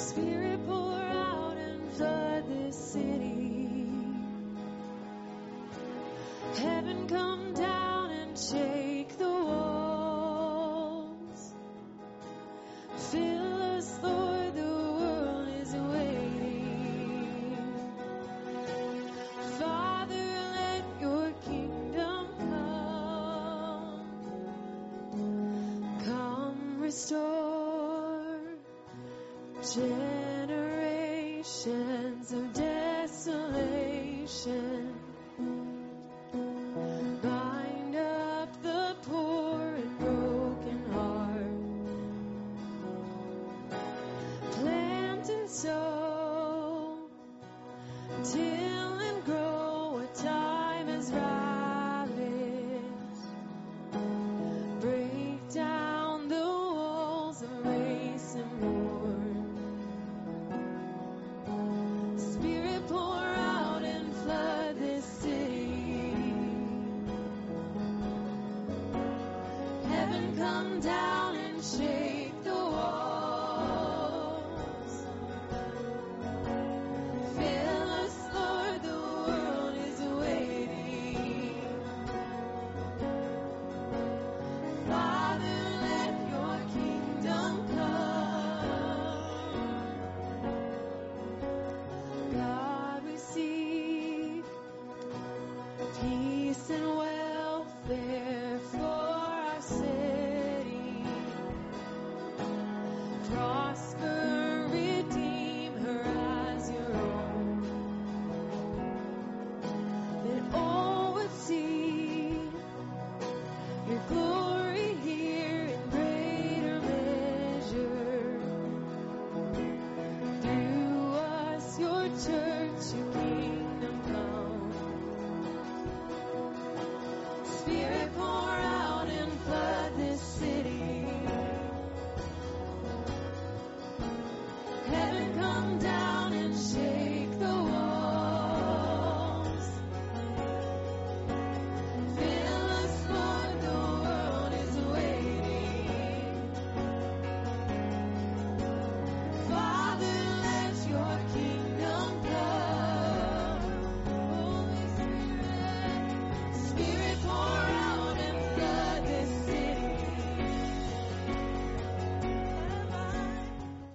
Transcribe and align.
Spirit, 0.00 0.66
pour 0.66 0.94
out 0.94 1.56
and 1.58 1.92
flood 1.92 2.48
this 2.48 2.74
city. 2.74 3.86
Heaven, 6.56 7.06
come 7.06 7.52
down 7.52 8.10
and 8.10 8.38
shake 8.38 8.99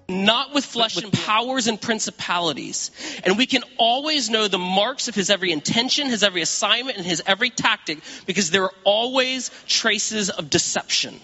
not 0.07 0.53
with 0.53 0.65
flesh 0.65 0.97
and 0.97 1.11
powers 1.11 1.67
and 1.67 1.81
principalities. 1.81 2.91
And 3.23 3.37
we 3.37 3.45
can 3.45 3.63
always 3.77 4.29
know 4.29 4.47
the 4.47 4.59
marks 4.59 5.07
of 5.07 5.15
his 5.15 5.29
every 5.29 5.51
intention, 5.51 6.07
his 6.07 6.23
every 6.23 6.41
assignment, 6.41 6.97
and 6.97 7.05
his 7.05 7.23
every 7.25 7.49
tactic 7.49 7.99
because 8.25 8.51
there 8.51 8.63
are 8.63 8.73
always 8.83 9.49
traces 9.67 10.29
of 10.29 10.49
deception. 10.49 11.19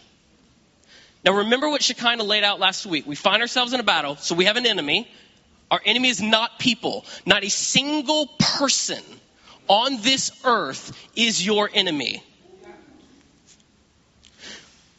Now 1.24 1.34
remember 1.34 1.70
what 1.70 1.84
Shekinah 1.84 2.24
laid 2.24 2.44
out 2.44 2.59
last 2.59 2.86
week. 2.86 3.06
We 3.06 3.16
find 3.16 3.41
ourselves 3.41 3.74
in 3.74 3.80
a 3.80 3.84
battle, 3.84 4.16
so 4.16 4.34
we 4.34 4.46
have 4.46 4.58
an 4.58 4.66
enemy. 4.66 5.08
Our 5.70 5.81
enemy 5.86 6.09
is 6.09 6.22
not 6.22 6.59
people. 6.59 7.06
Not 7.25 7.44
a 7.44 7.50
single 7.50 8.28
person 8.40 9.03
on 9.68 10.02
this 10.02 10.31
earth 10.44 10.91
is 11.16 11.46
your 11.46 11.70
enemy. 11.72 12.24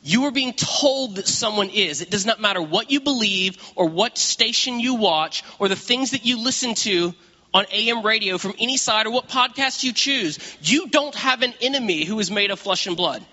You 0.03 0.25
are 0.25 0.33
being 0.33 0.53
told 0.53 1.17
that 1.17 1.29
someone 1.29 1.71
is. 1.71 2.01
It 2.01 2.11
does 2.11 2.27
not 2.27 2.41
matter 2.41 2.61
what 2.61 2.91
you 2.91 3.01
believe 3.01 3.57
or 3.77 3.89
what 3.89 4.19
station 4.19 4.81
you 4.81 4.97
watch 4.97 5.45
or 5.61 5.69
the 5.69 5.77
things 5.77 6.11
that 6.11 6.27
you 6.27 6.43
listen 6.43 6.75
to 6.75 7.15
on 7.55 7.67
AM 7.71 8.05
radio 8.05 8.37
from 8.37 8.55
any 8.59 8.77
side 8.77 9.07
or 9.07 9.11
what 9.11 9.29
podcast 9.29 9.85
you 9.85 9.93
choose. 9.93 10.39
You 10.61 10.89
don't 10.89 11.15
have 11.15 11.43
an 11.43 11.55
enemy 11.61 12.05
who 12.05 12.19
is 12.19 12.31
made 12.31 12.51
of 12.51 12.59
flesh 12.59 12.89
and 12.89 12.97
blood. 12.97 13.25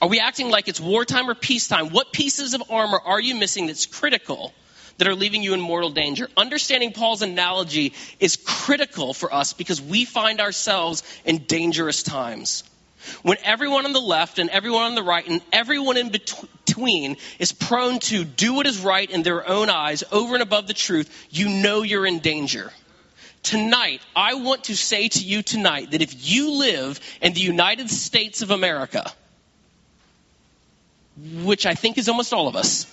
Are 0.00 0.08
we 0.08 0.20
acting 0.20 0.50
like 0.50 0.68
it's 0.68 0.80
wartime 0.80 1.28
or 1.28 1.34
peacetime? 1.34 1.88
What 1.88 2.12
pieces 2.12 2.54
of 2.54 2.62
armor 2.70 3.00
are 3.04 3.20
you 3.20 3.34
missing 3.34 3.66
that's 3.66 3.86
critical 3.86 4.52
that 4.98 5.08
are 5.08 5.14
leaving 5.14 5.42
you 5.42 5.54
in 5.54 5.60
mortal 5.60 5.90
danger? 5.90 6.28
Understanding 6.36 6.92
Paul's 6.92 7.22
analogy 7.22 7.94
is 8.20 8.36
critical 8.36 9.14
for 9.14 9.34
us 9.34 9.52
because 9.52 9.80
we 9.80 10.04
find 10.04 10.40
ourselves 10.40 11.02
in 11.24 11.38
dangerous 11.38 12.04
times. 12.04 12.62
When 13.22 13.38
everyone 13.44 13.86
on 13.86 13.92
the 13.92 14.00
left 14.00 14.38
and 14.38 14.50
everyone 14.50 14.82
on 14.82 14.94
the 14.94 15.02
right 15.02 15.26
and 15.26 15.40
everyone 15.52 15.96
in 15.96 16.10
between 16.10 17.16
is 17.38 17.52
prone 17.52 17.98
to 18.00 18.24
do 18.24 18.54
what 18.54 18.66
is 18.66 18.78
right 18.80 19.10
in 19.10 19.22
their 19.22 19.48
own 19.48 19.70
eyes 19.70 20.04
over 20.12 20.34
and 20.34 20.42
above 20.42 20.66
the 20.66 20.74
truth, 20.74 21.26
you 21.30 21.48
know 21.48 21.82
you're 21.82 22.06
in 22.06 22.20
danger. 22.20 22.72
Tonight, 23.42 24.00
I 24.14 24.34
want 24.34 24.64
to 24.64 24.76
say 24.76 25.08
to 25.08 25.20
you 25.20 25.42
tonight 25.42 25.92
that 25.92 26.02
if 26.02 26.28
you 26.28 26.58
live 26.58 26.98
in 27.22 27.32
the 27.32 27.40
United 27.40 27.90
States 27.90 28.42
of 28.42 28.50
America, 28.50 29.10
which 31.42 31.64
I 31.64 31.74
think 31.74 31.96
is 31.96 32.08
almost 32.08 32.32
all 32.32 32.48
of 32.48 32.56
us, 32.56 32.92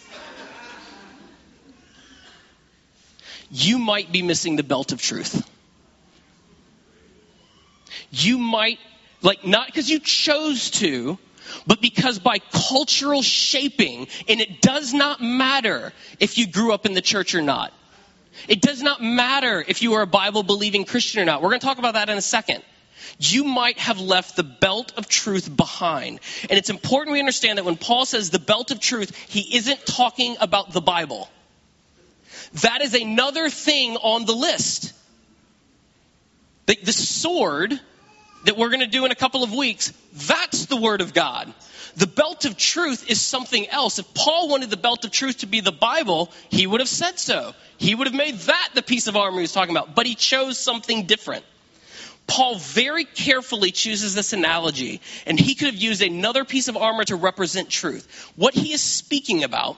you 3.49 3.79
might 3.79 4.11
be 4.11 4.21
missing 4.21 4.55
the 4.55 4.63
belt 4.63 4.91
of 4.91 5.01
truth. 5.01 5.47
You 8.11 8.37
might, 8.37 8.79
like, 9.23 9.45
not 9.45 9.67
because 9.67 9.89
you 9.89 9.99
chose 9.99 10.69
to, 10.71 11.17
but 11.65 11.81
because 11.81 12.19
by 12.19 12.39
cultural 12.39 13.21
shaping, 13.21 14.07
and 14.27 14.41
it 14.41 14.61
does 14.61 14.93
not 14.93 15.21
matter 15.21 15.93
if 16.19 16.37
you 16.37 16.47
grew 16.47 16.73
up 16.73 16.85
in 16.85 16.93
the 16.93 17.01
church 17.01 17.35
or 17.35 17.41
not. 17.41 17.73
It 18.47 18.61
does 18.61 18.81
not 18.81 19.01
matter 19.01 19.63
if 19.65 19.81
you 19.81 19.93
are 19.93 20.01
a 20.01 20.07
Bible 20.07 20.43
believing 20.43 20.85
Christian 20.85 21.21
or 21.21 21.25
not. 21.25 21.41
We're 21.41 21.49
going 21.49 21.61
to 21.61 21.65
talk 21.65 21.77
about 21.77 21.93
that 21.93 22.09
in 22.09 22.17
a 22.17 22.21
second. 22.21 22.63
You 23.19 23.43
might 23.43 23.77
have 23.77 23.99
left 23.99 24.35
the 24.35 24.43
belt 24.43 24.93
of 24.97 25.07
truth 25.07 25.55
behind. 25.55 26.19
And 26.49 26.57
it's 26.57 26.69
important 26.69 27.13
we 27.13 27.19
understand 27.19 27.57
that 27.57 27.65
when 27.65 27.77
Paul 27.77 28.05
says 28.05 28.29
the 28.29 28.39
belt 28.39 28.71
of 28.71 28.79
truth, 28.79 29.15
he 29.15 29.57
isn't 29.57 29.85
talking 29.85 30.35
about 30.41 30.73
the 30.73 30.81
Bible. 30.81 31.29
That 32.61 32.81
is 32.81 32.93
another 32.93 33.49
thing 33.49 33.97
on 33.97 34.25
the 34.25 34.33
list. 34.33 34.93
The, 36.65 36.77
the 36.81 36.93
sword 36.93 37.79
that 38.43 38.57
we're 38.57 38.69
going 38.69 38.81
to 38.81 38.87
do 38.87 39.05
in 39.05 39.11
a 39.11 39.15
couple 39.15 39.43
of 39.43 39.53
weeks, 39.53 39.93
that's 40.13 40.65
the 40.65 40.77
Word 40.77 41.01
of 41.01 41.13
God. 41.13 41.53
The 41.95 42.07
belt 42.07 42.45
of 42.45 42.57
truth 42.57 43.09
is 43.09 43.21
something 43.21 43.67
else. 43.69 43.99
If 43.99 44.13
Paul 44.13 44.49
wanted 44.49 44.69
the 44.69 44.77
belt 44.77 45.05
of 45.05 45.11
truth 45.11 45.39
to 45.39 45.45
be 45.45 45.61
the 45.61 45.71
Bible, 45.71 46.31
he 46.49 46.65
would 46.65 46.81
have 46.81 46.89
said 46.89 47.19
so. 47.19 47.53
He 47.77 47.93
would 47.93 48.07
have 48.07 48.15
made 48.15 48.37
that 48.39 48.69
the 48.73 48.81
piece 48.81 49.07
of 49.07 49.15
armor 49.15 49.37
he 49.37 49.41
was 49.41 49.53
talking 49.53 49.75
about, 49.75 49.93
but 49.93 50.05
he 50.05 50.15
chose 50.15 50.57
something 50.57 51.05
different. 51.05 51.45
Paul 52.25 52.55
very 52.55 53.03
carefully 53.03 53.71
chooses 53.71 54.15
this 54.15 54.33
analogy, 54.33 55.01
and 55.25 55.39
he 55.39 55.55
could 55.55 55.67
have 55.67 55.75
used 55.75 56.01
another 56.01 56.45
piece 56.45 56.67
of 56.67 56.77
armor 56.77 57.03
to 57.05 57.15
represent 57.15 57.69
truth. 57.69 58.31
What 58.35 58.53
he 58.53 58.73
is 58.73 58.81
speaking 58.81 59.43
about 59.43 59.77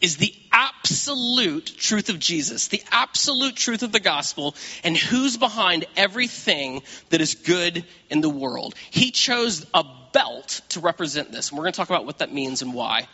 is 0.00 0.16
the 0.16 0.34
absolute 0.52 1.66
truth 1.66 2.08
of 2.08 2.18
Jesus, 2.18 2.68
the 2.68 2.82
absolute 2.90 3.56
truth 3.56 3.82
of 3.82 3.92
the 3.92 4.00
gospel, 4.00 4.54
and 4.84 4.96
who's 4.96 5.36
behind 5.36 5.86
everything 5.96 6.82
that 7.10 7.20
is 7.20 7.34
good 7.34 7.84
in 8.08 8.20
the 8.20 8.30
world. 8.30 8.74
He 8.90 9.10
chose 9.10 9.66
a 9.74 9.84
belt 10.12 10.60
to 10.70 10.80
represent 10.80 11.32
this. 11.32 11.50
And 11.50 11.58
we're 11.58 11.64
going 11.64 11.72
to 11.72 11.76
talk 11.76 11.90
about 11.90 12.06
what 12.06 12.18
that 12.18 12.32
means 12.32 12.62
and 12.62 12.74
why. 12.74 13.08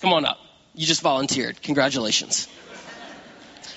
Come 0.00 0.12
on 0.12 0.24
up. 0.24 0.38
You 0.74 0.86
just 0.86 1.02
volunteered. 1.02 1.60
Congratulations. 1.62 2.48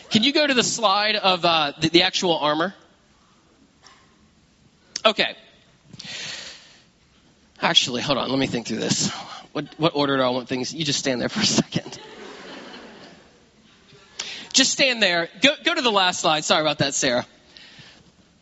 Can 0.09 0.23
you 0.23 0.31
go 0.31 0.45
to 0.45 0.53
the 0.53 0.63
slide 0.63 1.15
of 1.15 1.43
uh, 1.43 1.73
the, 1.79 1.89
the 1.89 2.03
actual 2.03 2.37
armor? 2.37 2.73
Okay. 5.05 5.35
Actually, 7.59 8.01
hold 8.01 8.17
on. 8.17 8.29
Let 8.29 8.37
me 8.37 8.47
think 8.47 8.67
through 8.67 8.77
this. 8.77 9.11
What, 9.53 9.67
what 9.77 9.95
order 9.95 10.17
do 10.17 10.23
I 10.23 10.29
want 10.29 10.50
things? 10.50 10.73
You 10.73 10.83
just 10.83 11.00
stand 11.00 11.21
there 11.21 11.29
for 11.29 11.39
a 11.39 11.45
second. 11.61 12.00
Just 14.51 14.71
stand 14.71 15.01
there. 15.01 15.29
Go, 15.41 15.53
go 15.63 15.73
to 15.73 15.81
the 15.81 15.91
last 15.91 16.19
slide. 16.19 16.44
Sorry 16.44 16.61
about 16.61 16.79
that, 16.79 16.94
Sarah. 16.94 17.25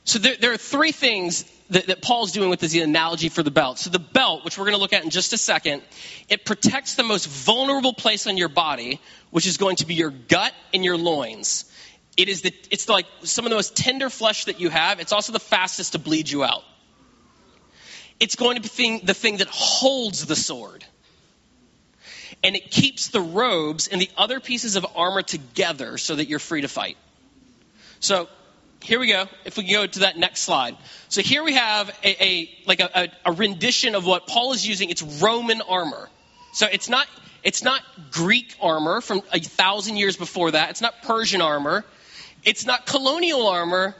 So 0.03 0.19
there, 0.19 0.35
there 0.35 0.51
are 0.51 0.57
three 0.57 0.91
things 0.91 1.45
that, 1.69 1.87
that, 1.87 2.01
Paul's 2.01 2.31
doing 2.31 2.49
with 2.49 2.59
this 2.59 2.75
analogy 2.75 3.29
for 3.29 3.43
the 3.43 3.51
belt. 3.51 3.77
So 3.77 3.89
the 3.89 3.99
belt, 3.99 4.43
which 4.43 4.57
we're 4.57 4.65
going 4.65 4.75
to 4.75 4.81
look 4.81 4.93
at 4.93 5.03
in 5.03 5.09
just 5.09 5.31
a 5.31 5.37
second, 5.37 5.83
it 6.27 6.43
protects 6.43 6.95
the 6.95 7.03
most 7.03 7.27
vulnerable 7.27 7.93
place 7.93 8.27
on 8.27 8.35
your 8.35 8.49
body, 8.49 8.99
which 9.29 9.45
is 9.45 9.57
going 9.57 9.77
to 9.77 9.85
be 9.85 9.93
your 9.93 10.09
gut 10.09 10.53
and 10.73 10.83
your 10.83 10.97
loins. 10.97 11.65
It 12.17 12.27
is 12.27 12.41
the, 12.41 12.53
it's 12.71 12.89
like 12.89 13.05
some 13.23 13.45
of 13.45 13.49
the 13.49 13.55
most 13.55 13.75
tender 13.75 14.09
flesh 14.09 14.45
that 14.45 14.59
you 14.59 14.69
have. 14.69 14.99
It's 14.99 15.13
also 15.13 15.33
the 15.33 15.39
fastest 15.39 15.93
to 15.93 15.99
bleed 15.99 16.29
you 16.29 16.43
out. 16.43 16.63
It's 18.19 18.35
going 18.35 18.61
to 18.61 18.61
be 18.61 18.99
the 18.99 19.13
thing 19.13 19.37
that 19.37 19.47
holds 19.47 20.25
the 20.25 20.35
sword. 20.35 20.83
And 22.43 22.55
it 22.55 22.71
keeps 22.71 23.09
the 23.09 23.21
robes 23.21 23.87
and 23.87 24.01
the 24.01 24.09
other 24.17 24.39
pieces 24.39 24.75
of 24.75 24.85
armor 24.95 25.21
together 25.21 25.97
so 25.97 26.15
that 26.15 26.27
you're 26.27 26.39
free 26.39 26.61
to 26.61 26.67
fight. 26.67 26.97
So 27.99 28.27
here 28.81 28.99
we 28.99 29.07
go. 29.07 29.25
If 29.45 29.57
we 29.57 29.63
go 29.63 29.85
to 29.85 29.99
that 29.99 30.17
next 30.17 30.41
slide. 30.41 30.75
So 31.09 31.21
here 31.21 31.43
we 31.43 31.53
have 31.53 31.89
a, 32.03 32.23
a 32.23 32.49
like 32.65 32.79
a, 32.79 32.89
a, 32.95 33.09
a, 33.25 33.31
rendition 33.31 33.95
of 33.95 34.05
what 34.05 34.27
Paul 34.27 34.53
is 34.53 34.67
using. 34.67 34.89
It's 34.89 35.03
Roman 35.03 35.61
armor. 35.61 36.09
So 36.53 36.67
it's 36.71 36.89
not 36.89 37.07
it's 37.43 37.63
not 37.63 37.81
Greek 38.11 38.55
armor 38.61 39.01
from 39.01 39.21
a 39.31 39.39
thousand 39.39 39.97
years 39.97 40.17
before 40.17 40.51
that. 40.51 40.71
It's 40.71 40.81
not 40.81 41.03
Persian 41.03 41.41
armor. 41.41 41.85
It's 42.43 42.65
not 42.65 42.85
colonial 42.85 43.47
armor. 43.47 43.95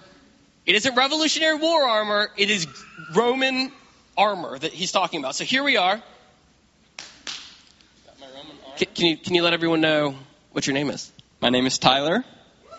It 0.66 0.76
isn't 0.76 0.96
Revolutionary 0.96 1.58
War 1.58 1.88
armor. 1.88 2.30
It 2.38 2.50
is 2.50 2.68
Roman 3.16 3.72
armor 4.18 4.58
that 4.58 4.74
he's 4.74 4.92
talking 4.92 5.20
about. 5.20 5.36
So 5.36 5.44
here 5.44 5.64
we 5.64 5.78
are. 5.78 6.02
Can, 8.78 9.06
you 9.08 9.18
can 9.18 9.36
you 9.36 9.44
let 9.44 9.54
everyone 9.54 9.82
know 9.82 10.16
what 10.52 10.66
your 10.66 10.74
name 10.74 10.90
is? 10.90 11.12
My 11.42 11.50
name 11.50 11.66
is 11.66 11.78
Tyler. 11.78 12.24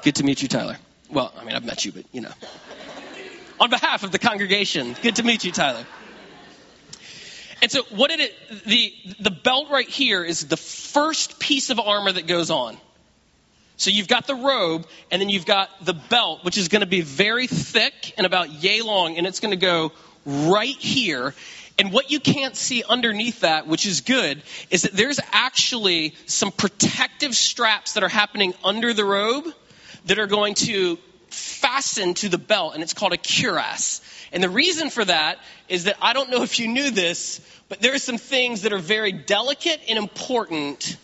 Good 0.03 0.17
to 0.17 0.25
meet 0.25 0.43
you, 0.43 0.49
Tyler. 0.49 0.77
Well, 1.11 1.33
I 1.39 1.45
mean, 1.45 1.55
I've 1.55 1.65
met 1.65 1.85
you, 1.85 1.93
but 1.93 2.05
you 2.13 2.23
know. 2.23 2.33
On 3.61 3.71
behalf 3.71 4.03
of 4.03 4.11
the 4.11 4.19
congregation, 4.19 4.97
good 5.03 5.17
to 5.17 5.23
meet 5.23 5.45
you, 5.45 5.53
Tyler. 5.53 5.85
And 7.61 7.71
so, 7.71 7.83
what 7.91 8.11
did 8.11 8.21
it? 8.21 8.35
The 8.67 8.93
the 9.21 9.31
belt 9.31 9.71
right 9.71 9.89
here 9.89 10.25
is 10.25 10.47
the 10.47 10.57
first 10.57 11.39
piece 11.39 11.71
of 11.71 11.79
armor 11.79 12.11
that 12.11 12.27
goes 12.27 12.51
on. 12.51 12.77
So 13.77 13.91
you've 13.91 14.09
got 14.09 14.27
the 14.27 14.35
robe, 14.35 14.87
and 15.11 15.21
then 15.21 15.29
you've 15.29 15.47
got 15.47 15.69
the 15.85 15.95
belt, 15.95 16.45
which 16.45 16.57
is 16.57 16.69
going 16.69 16.81
to 16.81 16.87
be 16.87 17.01
very 17.01 17.47
thick 17.47 18.15
and 18.17 18.27
about 18.27 18.51
yay 18.51 18.81
long, 18.81 19.19
and 19.19 19.27
it's 19.27 19.41
going 19.41 19.51
to 19.51 19.57
go 19.57 19.93
right 20.25 20.77
here. 20.77 21.35
And 21.79 21.93
what 21.93 22.11
you 22.11 22.21
can't 22.21 22.55
see 22.55 22.85
underneath 22.87 23.41
that, 23.41 23.67
which 23.67 23.87
is 23.87 24.03
good, 24.03 24.43
is 24.71 24.83
that 24.83 24.93
there's 24.93 25.21
actually 25.33 26.15
some 26.27 26.53
protective 26.53 27.35
straps 27.35 27.95
that 27.95 28.03
are 28.03 28.09
happening 28.09 28.55
under 28.63 28.93
the 28.93 29.05
robe 29.05 29.47
that 30.07 30.19
are 30.19 30.27
going 30.27 30.55
to 30.55 30.99
fasten 31.29 32.15
to 32.15 32.29
the 32.29 32.39
belt, 32.39 32.75
and 32.75 32.83
it's 32.83 32.93
called 32.93 33.13
a 33.13 33.17
cuirass. 33.17 34.01
And 34.33 34.43
the 34.43 34.51
reason 34.51 34.91
for 34.91 35.05
that 35.05 35.39
is 35.69 35.85
that 35.85 35.97
I 36.01 36.13
don't 36.13 36.31
know 36.31 36.43
if 36.43 36.59
you 36.59 36.69
knew 36.69 36.91
this, 36.91 37.41
but 37.69 37.81
there 37.81 37.95
are 37.95 37.99
some 37.99 38.19
things 38.19 38.63
that 38.63 38.73
are 38.73 38.79
very 38.79 39.13
delicate 39.13 39.81
and 39.89 39.99
important 39.99 40.97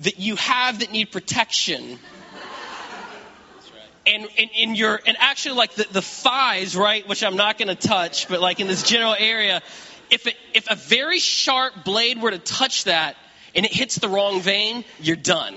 that 0.00 0.18
you 0.18 0.36
have 0.36 0.80
that 0.80 0.92
need 0.92 1.10
protection. 1.10 1.98
And, 4.12 4.28
and 4.58 4.76
your 4.76 5.00
and 5.06 5.16
actually 5.20 5.56
like 5.56 5.74
the, 5.74 5.86
the 5.92 6.02
thighs, 6.02 6.76
right, 6.76 7.06
which 7.08 7.22
I'm 7.22 7.36
not 7.36 7.58
going 7.58 7.68
to 7.68 7.74
touch, 7.88 8.28
but 8.28 8.40
like 8.40 8.60
in 8.60 8.66
this 8.66 8.82
general 8.82 9.14
area, 9.16 9.62
if 10.10 10.26
it, 10.26 10.34
if 10.52 10.70
a 10.70 10.74
very 10.74 11.18
sharp 11.18 11.84
blade 11.84 12.20
were 12.20 12.30
to 12.30 12.38
touch 12.38 12.84
that 12.84 13.16
and 13.54 13.64
it 13.64 13.72
hits 13.72 13.96
the 13.96 14.08
wrong 14.08 14.40
vein, 14.40 14.84
you're 15.00 15.16
done. 15.16 15.54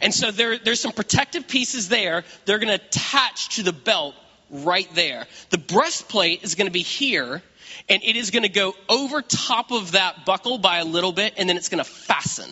And 0.00 0.12
so 0.12 0.30
there, 0.30 0.58
there's 0.58 0.80
some 0.80 0.92
protective 0.92 1.46
pieces 1.48 1.88
there. 1.88 2.24
They're 2.44 2.58
going 2.58 2.76
to 2.76 2.84
attach 2.84 3.56
to 3.56 3.62
the 3.62 3.72
belt 3.72 4.14
right 4.50 4.88
there. 4.94 5.26
The 5.50 5.58
breastplate 5.58 6.42
is 6.42 6.54
going 6.54 6.66
to 6.66 6.72
be 6.72 6.82
here, 6.82 7.42
and 7.88 8.02
it 8.02 8.16
is 8.16 8.30
going 8.30 8.42
to 8.42 8.48
go 8.48 8.74
over 8.88 9.22
top 9.22 9.72
of 9.72 9.92
that 9.92 10.24
buckle 10.24 10.58
by 10.58 10.78
a 10.78 10.84
little 10.84 11.12
bit, 11.12 11.34
and 11.36 11.48
then 11.48 11.56
it's 11.56 11.68
going 11.68 11.82
to 11.82 11.90
fasten. 11.90 12.50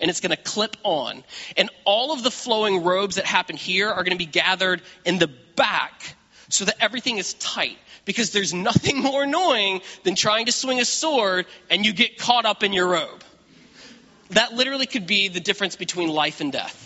And 0.00 0.10
it's 0.10 0.20
going 0.20 0.30
to 0.30 0.42
clip 0.42 0.76
on. 0.84 1.24
And 1.56 1.70
all 1.84 2.12
of 2.12 2.22
the 2.22 2.30
flowing 2.30 2.84
robes 2.84 3.16
that 3.16 3.26
happen 3.26 3.56
here 3.56 3.88
are 3.88 4.04
going 4.04 4.16
to 4.16 4.24
be 4.24 4.30
gathered 4.30 4.82
in 5.04 5.18
the 5.18 5.28
back 5.56 6.14
so 6.48 6.64
that 6.64 6.76
everything 6.80 7.18
is 7.18 7.34
tight. 7.34 7.76
Because 8.04 8.30
there's 8.30 8.54
nothing 8.54 8.98
more 9.02 9.24
annoying 9.24 9.80
than 10.04 10.14
trying 10.14 10.46
to 10.46 10.52
swing 10.52 10.80
a 10.80 10.84
sword 10.84 11.46
and 11.68 11.84
you 11.84 11.92
get 11.92 12.18
caught 12.18 12.46
up 12.46 12.62
in 12.62 12.72
your 12.72 12.88
robe 12.88 13.24
that 14.30 14.52
literally 14.52 14.86
could 14.86 15.06
be 15.06 15.28
the 15.28 15.40
difference 15.40 15.76
between 15.76 16.08
life 16.08 16.40
and 16.40 16.52
death. 16.52 16.84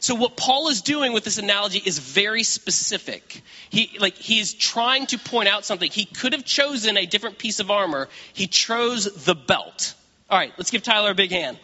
So 0.00 0.14
what 0.14 0.36
Paul 0.36 0.68
is 0.68 0.82
doing 0.82 1.12
with 1.12 1.24
this 1.24 1.38
analogy 1.38 1.78
is 1.78 1.98
very 1.98 2.42
specific. 2.42 3.42
He 3.70 3.96
like 3.98 4.14
he's 4.16 4.54
trying 4.54 5.06
to 5.06 5.18
point 5.18 5.48
out 5.48 5.64
something. 5.64 5.90
He 5.90 6.04
could 6.04 6.32
have 6.32 6.44
chosen 6.44 6.96
a 6.96 7.06
different 7.06 7.38
piece 7.38 7.60
of 7.60 7.70
armor. 7.70 8.08
He 8.32 8.46
chose 8.46 9.24
the 9.24 9.34
belt. 9.34 9.94
All 10.30 10.38
right, 10.38 10.52
let's 10.56 10.70
give 10.70 10.82
Tyler 10.82 11.10
a 11.10 11.14
big 11.14 11.30
hand. 11.30 11.58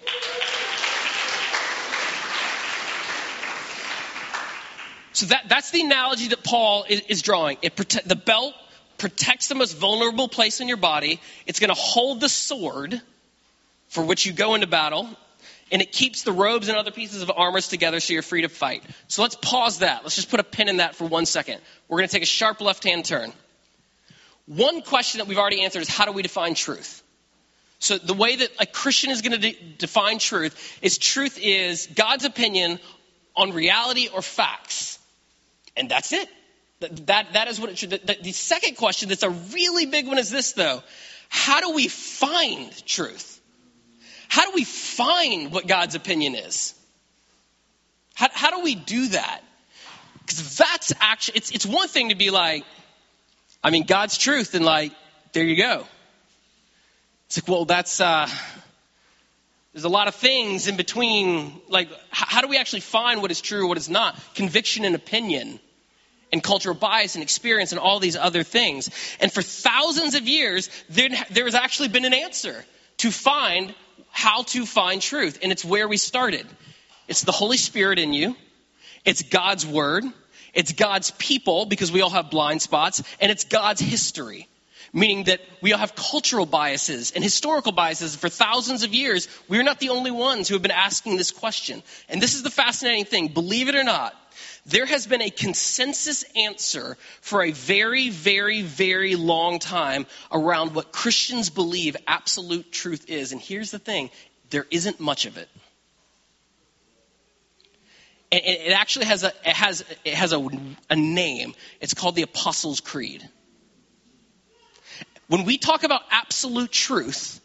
So 5.20 5.26
that, 5.26 5.50
that's 5.50 5.70
the 5.70 5.82
analogy 5.82 6.28
that 6.28 6.42
Paul 6.42 6.86
is, 6.88 7.02
is 7.02 7.20
drawing. 7.20 7.58
It 7.60 7.76
prote- 7.76 8.04
the 8.04 8.16
belt 8.16 8.54
protects 8.96 9.48
the 9.48 9.54
most 9.54 9.76
vulnerable 9.76 10.28
place 10.28 10.62
in 10.62 10.68
your 10.68 10.78
body. 10.78 11.20
It's 11.44 11.60
going 11.60 11.68
to 11.68 11.78
hold 11.78 12.20
the 12.20 12.28
sword 12.30 12.98
for 13.88 14.02
which 14.02 14.24
you 14.24 14.32
go 14.32 14.54
into 14.54 14.66
battle, 14.66 15.10
and 15.70 15.82
it 15.82 15.92
keeps 15.92 16.22
the 16.22 16.32
robes 16.32 16.68
and 16.68 16.78
other 16.78 16.90
pieces 16.90 17.20
of 17.20 17.30
armor 17.36 17.60
together 17.60 18.00
so 18.00 18.14
you're 18.14 18.22
free 18.22 18.40
to 18.40 18.48
fight. 18.48 18.82
So 19.08 19.20
let's 19.20 19.34
pause 19.34 19.80
that. 19.80 20.04
Let's 20.04 20.16
just 20.16 20.30
put 20.30 20.40
a 20.40 20.42
pin 20.42 20.70
in 20.70 20.78
that 20.78 20.94
for 20.94 21.06
one 21.06 21.26
second. 21.26 21.60
We're 21.86 21.98
going 21.98 22.08
to 22.08 22.12
take 22.12 22.22
a 22.22 22.26
sharp 22.26 22.62
left 22.62 22.82
hand 22.82 23.04
turn. 23.04 23.30
One 24.46 24.80
question 24.80 25.18
that 25.18 25.26
we've 25.26 25.36
already 25.36 25.64
answered 25.64 25.82
is 25.82 25.90
how 25.90 26.06
do 26.06 26.12
we 26.12 26.22
define 26.22 26.54
truth? 26.54 27.02
So 27.78 27.98
the 27.98 28.14
way 28.14 28.36
that 28.36 28.48
a 28.58 28.64
Christian 28.64 29.10
is 29.10 29.20
going 29.20 29.38
to 29.38 29.52
de- 29.52 29.74
define 29.76 30.18
truth 30.18 30.78
is 30.80 30.96
truth 30.96 31.38
is 31.38 31.88
God's 31.88 32.24
opinion 32.24 32.80
on 33.36 33.52
reality 33.52 34.08
or 34.08 34.22
facts. 34.22 34.96
And 35.76 35.90
that's 35.90 36.12
it. 36.12 36.28
That, 36.80 37.06
that, 37.06 37.32
that 37.34 37.48
is 37.48 37.60
what 37.60 37.70
it 37.70 37.78
should. 37.78 37.90
The, 37.90 38.16
the 38.22 38.32
second 38.32 38.76
question 38.76 39.08
that's 39.08 39.22
a 39.22 39.30
really 39.30 39.86
big 39.86 40.06
one 40.06 40.18
is 40.18 40.30
this 40.30 40.52
though. 40.52 40.82
How 41.28 41.60
do 41.60 41.72
we 41.74 41.88
find 41.88 42.86
truth? 42.86 43.40
How 44.28 44.46
do 44.46 44.52
we 44.54 44.64
find 44.64 45.52
what 45.52 45.66
God's 45.66 45.94
opinion 45.94 46.34
is? 46.34 46.74
How, 48.14 48.28
how 48.32 48.50
do 48.50 48.62
we 48.62 48.74
do 48.74 49.08
that? 49.08 49.40
Because 50.20 50.56
that's 50.56 50.92
actually, 51.00 51.38
it's, 51.38 51.50
it's 51.50 51.66
one 51.66 51.88
thing 51.88 52.10
to 52.10 52.14
be 52.14 52.30
like, 52.30 52.64
I 53.62 53.70
mean, 53.70 53.84
God's 53.86 54.16
truth, 54.16 54.54
and 54.54 54.64
like, 54.64 54.92
there 55.32 55.44
you 55.44 55.56
go. 55.56 55.86
It's 57.26 57.38
like, 57.38 57.48
well, 57.48 57.64
that's, 57.64 58.00
uh, 58.00 58.28
there's 59.72 59.84
a 59.84 59.88
lot 59.88 60.08
of 60.08 60.16
things 60.16 60.66
in 60.66 60.76
between. 60.76 61.60
Like, 61.68 61.88
how 62.10 62.40
do 62.40 62.48
we 62.48 62.58
actually 62.58 62.80
find 62.80 63.22
what 63.22 63.30
is 63.30 63.40
true 63.40 63.64
or 63.64 63.68
what 63.68 63.78
is 63.78 63.88
not? 63.88 64.18
Conviction 64.34 64.84
and 64.84 64.94
opinion, 64.94 65.60
and 66.32 66.42
cultural 66.42 66.74
bias 66.74 67.14
and 67.14 67.22
experience, 67.22 67.72
and 67.72 67.80
all 67.80 68.00
these 68.00 68.16
other 68.16 68.42
things. 68.42 68.90
And 69.20 69.32
for 69.32 69.42
thousands 69.42 70.14
of 70.14 70.26
years, 70.26 70.70
there, 70.88 71.10
there 71.30 71.44
has 71.44 71.54
actually 71.54 71.88
been 71.88 72.04
an 72.04 72.14
answer 72.14 72.64
to 72.98 73.10
find 73.10 73.74
how 74.10 74.42
to 74.42 74.66
find 74.66 75.00
truth. 75.00 75.38
And 75.42 75.52
it's 75.52 75.64
where 75.64 75.88
we 75.88 75.96
started. 75.96 76.46
It's 77.06 77.22
the 77.22 77.32
Holy 77.32 77.56
Spirit 77.56 77.98
in 77.98 78.12
you. 78.12 78.36
It's 79.04 79.22
God's 79.22 79.64
word. 79.64 80.04
It's 80.52 80.72
God's 80.72 81.12
people 81.12 81.64
because 81.66 81.92
we 81.92 82.00
all 82.02 82.10
have 82.10 82.28
blind 82.28 82.60
spots. 82.60 83.02
And 83.20 83.30
it's 83.30 83.44
God's 83.44 83.80
history. 83.80 84.48
Meaning 84.92 85.24
that 85.24 85.40
we 85.60 85.72
all 85.72 85.78
have 85.78 85.94
cultural 85.94 86.46
biases 86.46 87.12
and 87.12 87.22
historical 87.22 87.70
biases. 87.70 88.16
For 88.16 88.28
thousands 88.28 88.82
of 88.82 88.92
years, 88.92 89.28
we're 89.48 89.62
not 89.62 89.78
the 89.78 89.90
only 89.90 90.10
ones 90.10 90.48
who 90.48 90.54
have 90.54 90.62
been 90.62 90.72
asking 90.72 91.16
this 91.16 91.30
question. 91.30 91.82
And 92.08 92.20
this 92.20 92.34
is 92.34 92.42
the 92.42 92.50
fascinating 92.50 93.04
thing. 93.04 93.28
Believe 93.28 93.68
it 93.68 93.76
or 93.76 93.84
not, 93.84 94.16
there 94.66 94.86
has 94.86 95.06
been 95.06 95.22
a 95.22 95.30
consensus 95.30 96.24
answer 96.36 96.96
for 97.20 97.44
a 97.44 97.52
very, 97.52 98.10
very, 98.10 98.62
very 98.62 99.14
long 99.14 99.58
time 99.58 100.06
around 100.30 100.74
what 100.74 100.92
Christians 100.92 101.50
believe 101.50 101.96
absolute 102.06 102.70
truth 102.72 103.08
is. 103.08 103.32
And 103.32 103.40
here's 103.40 103.70
the 103.70 103.78
thing 103.78 104.10
there 104.50 104.66
isn't 104.70 105.00
much 105.00 105.26
of 105.26 105.36
it. 105.36 105.48
And 108.32 108.42
it 108.44 108.72
actually 108.72 109.06
has 109.06 109.24
a 109.24 109.32
it 109.44 109.56
has 109.56 109.84
it 110.04 110.14
has 110.14 110.32
a, 110.32 110.48
a 110.88 110.96
name. 110.96 111.54
It's 111.80 111.94
called 111.94 112.14
the 112.14 112.22
Apostles' 112.22 112.80
Creed. 112.80 113.28
When 115.30 115.44
we 115.44 115.58
talk 115.58 115.84
about 115.84 116.02
absolute 116.10 116.72
truth, 116.72 117.40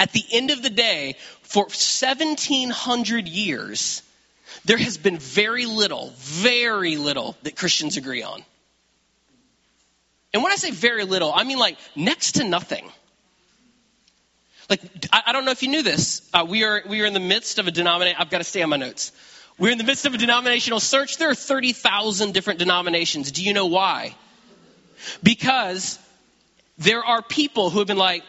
at 0.00 0.10
the 0.10 0.24
end 0.32 0.50
of 0.50 0.64
the 0.64 0.68
day, 0.68 1.14
for 1.42 1.62
1700 1.62 3.28
years, 3.28 4.02
there 4.64 4.76
has 4.76 4.98
been 4.98 5.16
very 5.16 5.64
little, 5.64 6.12
very 6.16 6.96
little 6.96 7.36
that 7.44 7.54
Christians 7.54 7.96
agree 7.96 8.24
on. 8.24 8.42
And 10.34 10.42
when 10.42 10.50
I 10.50 10.56
say 10.56 10.72
very 10.72 11.04
little, 11.04 11.32
I 11.32 11.44
mean 11.44 11.60
like 11.60 11.78
next 11.94 12.32
to 12.32 12.44
nothing. 12.44 12.90
Like, 14.68 14.80
I, 15.12 15.30
don't 15.30 15.44
know 15.44 15.52
if 15.52 15.62
you 15.62 15.68
knew 15.68 15.84
this. 15.84 16.28
Uh, 16.34 16.44
we, 16.48 16.64
are, 16.64 16.82
we 16.88 17.00
are 17.00 17.06
in 17.06 17.14
the 17.14 17.20
midst 17.20 17.60
of 17.60 17.68
a 17.68 17.70
denomination. 17.70 18.20
I've 18.20 18.30
got 18.30 18.38
to 18.38 18.44
stay 18.44 18.62
on 18.62 18.70
my 18.70 18.76
notes. 18.76 19.12
We're 19.56 19.70
in 19.70 19.78
the 19.78 19.84
midst 19.84 20.04
of 20.04 20.14
a 20.14 20.18
denominational 20.18 20.80
search. 20.80 21.16
There 21.18 21.30
are 21.30 21.34
30,000 21.36 22.34
different 22.34 22.58
denominations. 22.58 23.30
Do 23.30 23.44
you 23.44 23.52
know 23.52 23.66
why? 23.66 24.16
Because 25.22 25.96
there 26.80 27.04
are 27.04 27.22
people 27.22 27.70
who 27.70 27.78
have 27.78 27.86
been 27.86 27.98
like, 27.98 28.24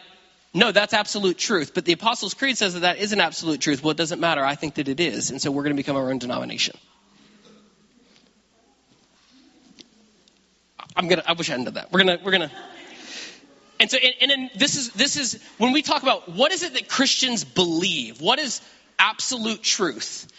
no, 0.54 0.70
that's 0.72 0.92
absolute 0.92 1.38
truth. 1.38 1.72
But 1.74 1.86
the 1.86 1.92
Apostles' 1.92 2.34
Creed 2.34 2.58
says 2.58 2.74
that 2.74 2.80
that 2.80 2.98
isn't 2.98 3.20
absolute 3.20 3.60
truth. 3.60 3.82
Well, 3.82 3.92
it 3.92 3.96
doesn't 3.96 4.20
matter. 4.20 4.44
I 4.44 4.54
think 4.54 4.74
that 4.74 4.88
it 4.88 5.00
is. 5.00 5.30
And 5.30 5.40
so 5.40 5.50
we're 5.50 5.62
going 5.62 5.74
to 5.74 5.76
become 5.76 5.96
our 5.96 6.10
own 6.10 6.18
denomination. 6.18 6.76
I'm 10.94 11.08
gonna. 11.08 11.22
I 11.26 11.32
wish 11.32 11.48
I 11.48 11.52
hadn't 11.56 11.72
that. 11.72 11.90
We're 11.90 12.00
gonna. 12.00 12.18
We're 12.22 12.32
gonna. 12.32 12.50
And 13.80 13.90
so, 13.90 13.96
and, 13.96 14.30
and 14.30 14.50
this 14.54 14.76
is 14.76 14.90
this 14.90 15.16
is 15.16 15.42
when 15.56 15.72
we 15.72 15.80
talk 15.80 16.02
about 16.02 16.28
what 16.28 16.52
is 16.52 16.62
it 16.62 16.74
that 16.74 16.86
Christians 16.86 17.44
believe. 17.44 18.20
What 18.20 18.38
is 18.38 18.60
absolute 18.98 19.62
truth? 19.62 20.30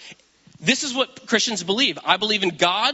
This 0.59 0.83
is 0.83 0.93
what 0.93 1.25
Christians 1.25 1.63
believe. 1.63 1.97
I 2.05 2.17
believe 2.17 2.43
in 2.43 2.49
God, 2.49 2.93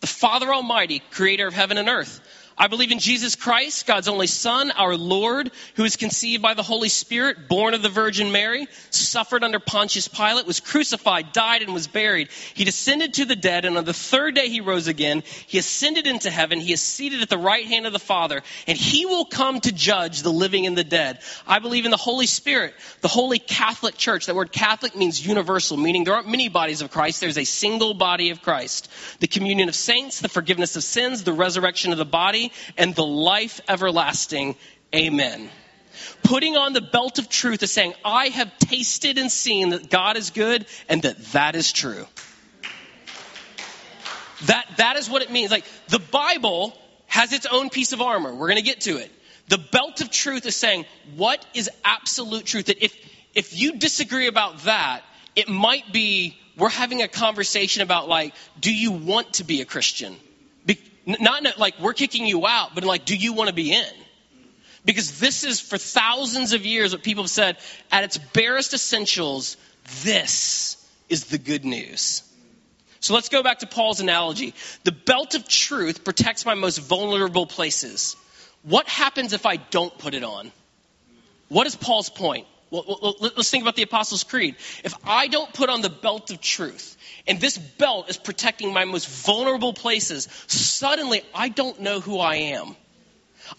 the 0.00 0.06
Father 0.06 0.54
Almighty, 0.54 1.02
Creator 1.10 1.48
of 1.48 1.54
heaven 1.54 1.78
and 1.78 1.88
earth. 1.88 2.20
I 2.56 2.68
believe 2.68 2.92
in 2.92 3.00
Jesus 3.00 3.34
Christ, 3.34 3.84
God's 3.84 4.06
only 4.06 4.28
Son, 4.28 4.70
our 4.70 4.96
Lord, 4.96 5.50
who 5.74 5.82
was 5.82 5.96
conceived 5.96 6.40
by 6.40 6.54
the 6.54 6.62
Holy 6.62 6.88
Spirit, 6.88 7.48
born 7.48 7.74
of 7.74 7.82
the 7.82 7.88
Virgin 7.88 8.30
Mary, 8.30 8.68
suffered 8.90 9.42
under 9.42 9.58
Pontius 9.58 10.06
Pilate, 10.06 10.46
was 10.46 10.60
crucified, 10.60 11.32
died, 11.32 11.62
and 11.62 11.74
was 11.74 11.88
buried. 11.88 12.28
He 12.54 12.64
descended 12.64 13.14
to 13.14 13.24
the 13.24 13.34
dead, 13.34 13.64
and 13.64 13.76
on 13.76 13.84
the 13.84 13.92
third 13.92 14.36
day 14.36 14.48
he 14.48 14.60
rose 14.60 14.86
again. 14.86 15.24
He 15.48 15.58
ascended 15.58 16.06
into 16.06 16.30
heaven. 16.30 16.60
He 16.60 16.72
is 16.72 16.80
seated 16.80 17.22
at 17.22 17.28
the 17.28 17.38
right 17.38 17.66
hand 17.66 17.86
of 17.86 17.92
the 17.92 17.98
Father, 17.98 18.42
and 18.68 18.78
he 18.78 19.04
will 19.04 19.24
come 19.24 19.60
to 19.60 19.72
judge 19.72 20.22
the 20.22 20.32
living 20.32 20.66
and 20.66 20.78
the 20.78 20.84
dead. 20.84 21.18
I 21.48 21.58
believe 21.58 21.86
in 21.86 21.90
the 21.90 21.96
Holy 21.96 22.26
Spirit, 22.26 22.74
the 23.00 23.08
Holy 23.08 23.40
Catholic 23.40 23.96
Church. 23.96 24.26
That 24.26 24.36
word 24.36 24.52
Catholic 24.52 24.94
means 24.94 25.26
universal, 25.26 25.76
meaning 25.76 26.04
there 26.04 26.14
aren't 26.14 26.28
many 26.28 26.48
bodies 26.48 26.82
of 26.82 26.92
Christ. 26.92 27.20
There's 27.20 27.38
a 27.38 27.44
single 27.44 27.94
body 27.94 28.30
of 28.30 28.42
Christ. 28.42 28.88
The 29.18 29.26
communion 29.26 29.68
of 29.68 29.74
saints, 29.74 30.20
the 30.20 30.28
forgiveness 30.28 30.76
of 30.76 30.84
sins, 30.84 31.24
the 31.24 31.32
resurrection 31.32 31.90
of 31.90 31.98
the 31.98 32.04
body, 32.04 32.43
and 32.76 32.94
the 32.94 33.04
life 33.04 33.60
everlasting. 33.68 34.56
Amen. 34.94 35.50
Putting 36.22 36.56
on 36.56 36.72
the 36.72 36.80
belt 36.80 37.18
of 37.18 37.28
truth 37.28 37.62
is 37.62 37.70
saying, 37.72 37.94
I 38.04 38.28
have 38.28 38.58
tasted 38.58 39.18
and 39.18 39.30
seen 39.30 39.70
that 39.70 39.90
God 39.90 40.16
is 40.16 40.30
good 40.30 40.66
and 40.88 41.02
that 41.02 41.18
that 41.26 41.56
is 41.56 41.72
true. 41.72 42.06
That, 44.46 44.66
that 44.76 44.96
is 44.96 45.08
what 45.08 45.22
it 45.22 45.30
means. 45.30 45.50
Like, 45.50 45.64
the 45.88 46.00
Bible 46.00 46.76
has 47.06 47.32
its 47.32 47.46
own 47.46 47.70
piece 47.70 47.92
of 47.92 48.00
armor. 48.00 48.34
We're 48.34 48.48
going 48.48 48.56
to 48.56 48.62
get 48.62 48.82
to 48.82 48.96
it. 48.96 49.10
The 49.48 49.58
belt 49.58 50.00
of 50.00 50.10
truth 50.10 50.46
is 50.46 50.56
saying, 50.56 50.86
what 51.14 51.44
is 51.54 51.70
absolute 51.84 52.44
truth? 52.44 52.66
That 52.66 52.82
if, 52.82 52.96
if 53.34 53.58
you 53.58 53.76
disagree 53.76 54.26
about 54.26 54.64
that, 54.64 55.02
it 55.36 55.48
might 55.48 55.92
be 55.92 56.36
we're 56.56 56.68
having 56.68 57.02
a 57.02 57.08
conversation 57.08 57.82
about, 57.82 58.08
like, 58.08 58.34
do 58.60 58.72
you 58.72 58.92
want 58.92 59.34
to 59.34 59.44
be 59.44 59.60
a 59.60 59.64
Christian? 59.64 60.16
Not 61.06 61.58
like 61.58 61.78
we're 61.80 61.92
kicking 61.92 62.26
you 62.26 62.46
out, 62.46 62.74
but 62.74 62.84
like, 62.84 63.04
do 63.04 63.16
you 63.16 63.32
want 63.32 63.48
to 63.48 63.54
be 63.54 63.72
in? 63.72 63.92
Because 64.84 65.18
this 65.18 65.44
is 65.44 65.60
for 65.60 65.78
thousands 65.78 66.52
of 66.52 66.66
years 66.66 66.92
what 66.92 67.02
people 67.02 67.24
have 67.24 67.30
said 67.30 67.56
at 67.90 68.04
its 68.04 68.18
barest 68.18 68.74
essentials, 68.74 69.56
this 70.02 70.76
is 71.08 71.26
the 71.26 71.38
good 71.38 71.64
news. 71.64 72.22
So 73.00 73.14
let's 73.14 73.28
go 73.28 73.42
back 73.42 73.58
to 73.58 73.66
Paul's 73.66 74.00
analogy. 74.00 74.54
The 74.84 74.92
belt 74.92 75.34
of 75.34 75.46
truth 75.46 76.04
protects 76.04 76.46
my 76.46 76.54
most 76.54 76.78
vulnerable 76.78 77.46
places. 77.46 78.16
What 78.62 78.88
happens 78.88 79.34
if 79.34 79.44
I 79.44 79.56
don't 79.56 79.96
put 79.98 80.14
it 80.14 80.24
on? 80.24 80.50
What 81.48 81.66
is 81.66 81.76
Paul's 81.76 82.08
point? 82.08 82.46
Well, 82.70 83.14
let's 83.20 83.50
think 83.50 83.62
about 83.62 83.76
the 83.76 83.82
Apostles' 83.82 84.24
Creed. 84.24 84.56
If 84.82 84.94
I 85.06 85.28
don't 85.28 85.52
put 85.52 85.68
on 85.68 85.82
the 85.82 85.90
belt 85.90 86.30
of 86.30 86.40
truth, 86.40 86.93
and 87.26 87.40
this 87.40 87.56
belt 87.56 88.10
is 88.10 88.16
protecting 88.16 88.72
my 88.72 88.84
most 88.84 89.08
vulnerable 89.08 89.72
places, 89.72 90.28
suddenly 90.46 91.22
I 91.34 91.48
don't 91.48 91.80
know 91.80 92.00
who 92.00 92.18
I 92.18 92.36
am. 92.36 92.76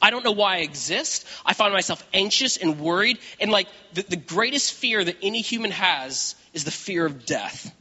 I 0.02 0.12
don't 0.12 0.24
know 0.24 0.32
why 0.32 0.56
I 0.56 0.60
exist. 0.60 1.28
I 1.46 1.54
find 1.54 1.74
myself 1.74 2.06
anxious 2.14 2.58
and 2.58 2.80
worried. 2.80 3.20
And 3.40 3.52
like 3.52 3.68
the, 3.94 4.04
the 4.04 4.18
greatest 4.18 4.74
fear 4.74 5.04
that 5.04 5.18
any 5.22 5.42
human 5.42 5.72
has 5.72 6.36
is 6.54 6.64
the 6.64 6.72
fear 6.72 7.06
of 7.06 7.26
death. 7.26 7.74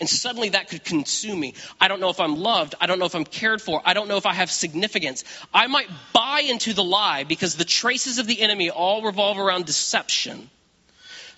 And 0.00 0.08
suddenly 0.08 0.50
that 0.50 0.68
could 0.68 0.84
consume 0.84 1.38
me. 1.38 1.54
I 1.80 1.88
don't 1.88 2.00
know 2.00 2.08
if 2.08 2.20
I'm 2.20 2.36
loved. 2.36 2.74
I 2.80 2.86
don't 2.86 2.98
know 2.98 3.04
if 3.04 3.14
I'm 3.14 3.24
cared 3.24 3.62
for. 3.62 3.80
I 3.84 3.94
don't 3.94 4.08
know 4.08 4.16
if 4.16 4.26
I 4.26 4.34
have 4.34 4.50
significance. 4.50 5.24
I 5.54 5.66
might 5.66 5.88
buy 6.12 6.40
into 6.40 6.72
the 6.72 6.82
lie 6.82 7.24
because 7.24 7.54
the 7.54 7.64
traces 7.64 8.18
of 8.18 8.26
the 8.26 8.40
enemy 8.40 8.70
all 8.70 9.02
revolve 9.02 9.38
around 9.38 9.64
deception. 9.66 10.50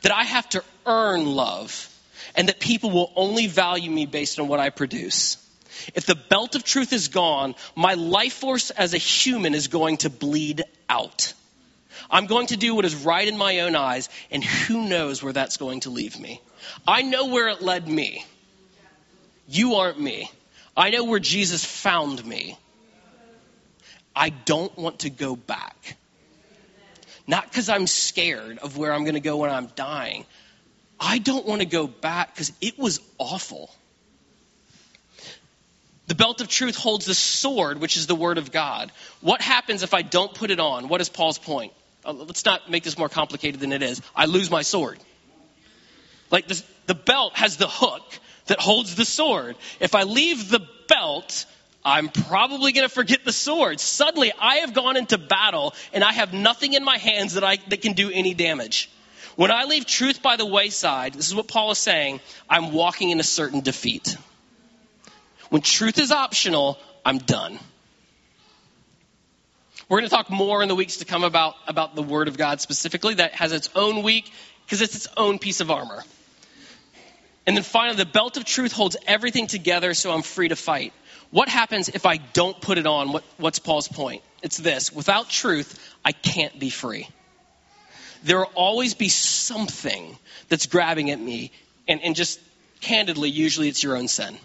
That 0.02 0.12
I 0.12 0.24
have 0.24 0.48
to 0.50 0.64
earn 0.86 1.26
love 1.26 1.93
and 2.34 2.48
that 2.48 2.60
people 2.60 2.90
will 2.90 3.12
only 3.16 3.46
value 3.46 3.90
me 3.90 4.06
based 4.06 4.38
on 4.38 4.48
what 4.48 4.60
I 4.60 4.70
produce. 4.70 5.38
If 5.94 6.06
the 6.06 6.14
belt 6.14 6.54
of 6.54 6.64
truth 6.64 6.92
is 6.92 7.08
gone, 7.08 7.54
my 7.74 7.94
life 7.94 8.34
force 8.34 8.70
as 8.70 8.94
a 8.94 8.98
human 8.98 9.54
is 9.54 9.68
going 9.68 9.98
to 9.98 10.10
bleed 10.10 10.62
out. 10.88 11.32
I'm 12.10 12.26
going 12.26 12.48
to 12.48 12.56
do 12.56 12.74
what 12.74 12.84
is 12.84 12.94
right 12.94 13.26
in 13.26 13.36
my 13.36 13.60
own 13.60 13.76
eyes, 13.76 14.08
and 14.30 14.42
who 14.44 14.88
knows 14.88 15.22
where 15.22 15.32
that's 15.32 15.56
going 15.56 15.80
to 15.80 15.90
leave 15.90 16.18
me. 16.18 16.40
I 16.86 17.02
know 17.02 17.26
where 17.26 17.48
it 17.48 17.62
led 17.62 17.88
me. 17.88 18.24
You 19.48 19.76
aren't 19.76 20.00
me. 20.00 20.30
I 20.76 20.90
know 20.90 21.04
where 21.04 21.20
Jesus 21.20 21.64
found 21.64 22.24
me. 22.24 22.58
I 24.14 24.30
don't 24.30 24.76
want 24.76 25.00
to 25.00 25.10
go 25.10 25.36
back. 25.36 25.96
Not 27.26 27.44
because 27.44 27.68
I'm 27.68 27.86
scared 27.86 28.58
of 28.58 28.76
where 28.76 28.92
I'm 28.92 29.04
going 29.04 29.14
to 29.14 29.20
go 29.20 29.38
when 29.38 29.50
I'm 29.50 29.68
dying. 29.74 30.26
I 31.04 31.18
don't 31.18 31.44
want 31.44 31.60
to 31.60 31.66
go 31.66 31.86
back 31.86 32.34
because 32.34 32.50
it 32.62 32.78
was 32.78 32.98
awful. 33.18 33.70
The 36.06 36.14
belt 36.14 36.40
of 36.40 36.48
truth 36.48 36.76
holds 36.76 37.04
the 37.04 37.14
sword, 37.14 37.78
which 37.78 37.98
is 37.98 38.06
the 38.06 38.14
word 38.14 38.38
of 38.38 38.50
God. 38.50 38.90
What 39.20 39.42
happens 39.42 39.82
if 39.82 39.92
I 39.92 40.00
don't 40.00 40.32
put 40.34 40.50
it 40.50 40.60
on? 40.60 40.88
What 40.88 41.02
is 41.02 41.10
Paul's 41.10 41.38
point? 41.38 41.74
Uh, 42.04 42.12
let's 42.12 42.44
not 42.46 42.70
make 42.70 42.84
this 42.84 42.96
more 42.96 43.10
complicated 43.10 43.60
than 43.60 43.72
it 43.72 43.82
is. 43.82 44.00
I 44.16 44.24
lose 44.24 44.50
my 44.50 44.62
sword. 44.62 44.98
Like 46.30 46.48
this, 46.48 46.64
the 46.86 46.94
belt 46.94 47.36
has 47.36 47.58
the 47.58 47.68
hook 47.68 48.02
that 48.46 48.58
holds 48.58 48.94
the 48.94 49.04
sword. 49.04 49.56
If 49.80 49.94
I 49.94 50.04
leave 50.04 50.48
the 50.48 50.66
belt, 50.88 51.44
I'm 51.84 52.08
probably 52.08 52.72
going 52.72 52.88
to 52.88 52.94
forget 52.94 53.26
the 53.26 53.32
sword. 53.32 53.78
Suddenly, 53.78 54.32
I 54.38 54.56
have 54.56 54.72
gone 54.72 54.96
into 54.96 55.18
battle 55.18 55.74
and 55.92 56.02
I 56.02 56.12
have 56.12 56.32
nothing 56.32 56.72
in 56.72 56.82
my 56.82 56.96
hands 56.96 57.34
that, 57.34 57.44
I, 57.44 57.58
that 57.68 57.82
can 57.82 57.92
do 57.92 58.10
any 58.10 58.32
damage. 58.32 58.90
When 59.36 59.50
I 59.50 59.64
leave 59.64 59.86
truth 59.86 60.22
by 60.22 60.36
the 60.36 60.46
wayside, 60.46 61.14
this 61.14 61.26
is 61.26 61.34
what 61.34 61.48
Paul 61.48 61.72
is 61.72 61.78
saying, 61.78 62.20
I'm 62.48 62.72
walking 62.72 63.10
in 63.10 63.18
a 63.20 63.24
certain 63.24 63.60
defeat. 63.60 64.16
When 65.50 65.62
truth 65.62 65.98
is 65.98 66.12
optional, 66.12 66.78
I'm 67.04 67.18
done. 67.18 67.58
We're 69.88 69.98
going 69.98 70.08
to 70.08 70.14
talk 70.14 70.30
more 70.30 70.62
in 70.62 70.68
the 70.68 70.74
weeks 70.74 70.98
to 70.98 71.04
come 71.04 71.24
about, 71.24 71.54
about 71.66 71.94
the 71.94 72.02
Word 72.02 72.28
of 72.28 72.38
God 72.38 72.60
specifically. 72.60 73.14
That 73.14 73.34
has 73.34 73.52
its 73.52 73.68
own 73.74 74.02
week 74.02 74.30
because 74.64 74.80
it's 74.80 74.94
its 74.94 75.08
own 75.16 75.38
piece 75.38 75.60
of 75.60 75.70
armor. 75.70 76.02
And 77.46 77.56
then 77.56 77.64
finally, 77.64 77.96
the 77.96 78.06
belt 78.06 78.36
of 78.36 78.44
truth 78.44 78.72
holds 78.72 78.96
everything 79.06 79.46
together 79.46 79.92
so 79.92 80.12
I'm 80.12 80.22
free 80.22 80.48
to 80.48 80.56
fight. 80.56 80.92
What 81.30 81.48
happens 81.48 81.88
if 81.88 82.06
I 82.06 82.16
don't 82.16 82.58
put 82.58 82.78
it 82.78 82.86
on? 82.86 83.12
What, 83.12 83.24
what's 83.36 83.58
Paul's 83.58 83.88
point? 83.88 84.22
It's 84.42 84.56
this 84.56 84.92
without 84.92 85.28
truth, 85.28 85.78
I 86.04 86.12
can't 86.12 86.58
be 86.58 86.70
free. 86.70 87.08
There 88.24 88.38
will 88.38 88.50
always 88.54 88.94
be 88.94 89.08
something 89.08 90.16
that's 90.48 90.66
grabbing 90.66 91.10
at 91.10 91.20
me, 91.20 91.52
and, 91.86 92.02
and 92.02 92.16
just 92.16 92.40
candidly, 92.80 93.28
usually 93.28 93.68
it's 93.68 93.82
your 93.82 93.96
own 93.96 94.08
sin. 94.08 94.36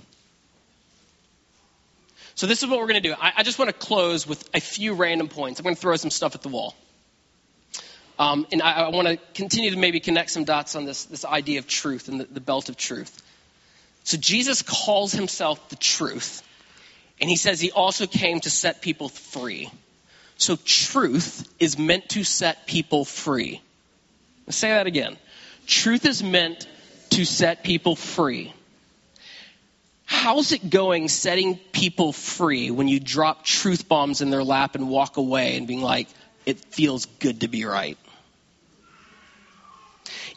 So, 2.35 2.45
this 2.45 2.61
is 2.61 2.69
what 2.69 2.79
we're 2.79 2.87
going 2.87 3.01
to 3.01 3.09
do. 3.09 3.15
I, 3.19 3.33
I 3.37 3.43
just 3.43 3.57
want 3.57 3.69
to 3.69 3.75
close 3.75 4.27
with 4.27 4.47
a 4.53 4.59
few 4.59 4.93
random 4.93 5.27
points. 5.27 5.59
I'm 5.59 5.63
going 5.63 5.75
to 5.75 5.81
throw 5.81 5.95
some 5.95 6.11
stuff 6.11 6.35
at 6.35 6.41
the 6.41 6.49
wall. 6.49 6.75
Um, 8.17 8.45
and 8.51 8.61
I, 8.61 8.81
I 8.81 8.89
want 8.89 9.07
to 9.07 9.17
continue 9.33 9.71
to 9.71 9.77
maybe 9.77 10.01
connect 10.01 10.29
some 10.29 10.43
dots 10.43 10.75
on 10.75 10.83
this, 10.83 11.05
this 11.05 11.23
idea 11.23 11.59
of 11.59 11.67
truth 11.67 12.09
and 12.09 12.19
the, 12.19 12.25
the 12.25 12.41
belt 12.41 12.67
of 12.67 12.75
truth. 12.75 13.21
So 14.03 14.17
Jesus 14.17 14.61
calls 14.61 15.13
himself 15.13 15.69
the 15.69 15.77
truth, 15.77 16.43
and 17.21 17.29
he 17.29 17.37
says 17.37 17.61
he 17.61 17.71
also 17.71 18.07
came 18.07 18.41
to 18.41 18.49
set 18.49 18.81
people 18.81 19.07
free. 19.07 19.71
So 20.35 20.57
truth 20.65 21.47
is 21.59 21.77
meant 21.77 22.09
to 22.09 22.23
set 22.25 22.67
people 22.67 23.05
free. 23.05 23.61
Let's 24.49 24.57
say 24.57 24.69
that 24.69 24.87
again. 24.87 25.15
Truth 25.67 26.07
is 26.07 26.23
meant 26.23 26.67
to 27.11 27.23
set 27.23 27.63
people 27.63 27.95
free. 27.95 28.51
How's 30.05 30.53
it 30.53 30.71
going 30.71 31.07
setting 31.07 31.57
people 31.71 32.11
free 32.11 32.71
when 32.71 32.87
you 32.87 32.99
drop 32.99 33.45
truth 33.45 33.87
bombs 33.87 34.21
in 34.21 34.31
their 34.31 34.43
lap 34.43 34.73
and 34.73 34.89
walk 34.89 35.17
away 35.17 35.55
and 35.55 35.67
being 35.67 35.83
like, 35.83 36.07
it 36.47 36.57
feels 36.73 37.05
good 37.05 37.41
to 37.41 37.47
be 37.47 37.63
right? 37.65 37.95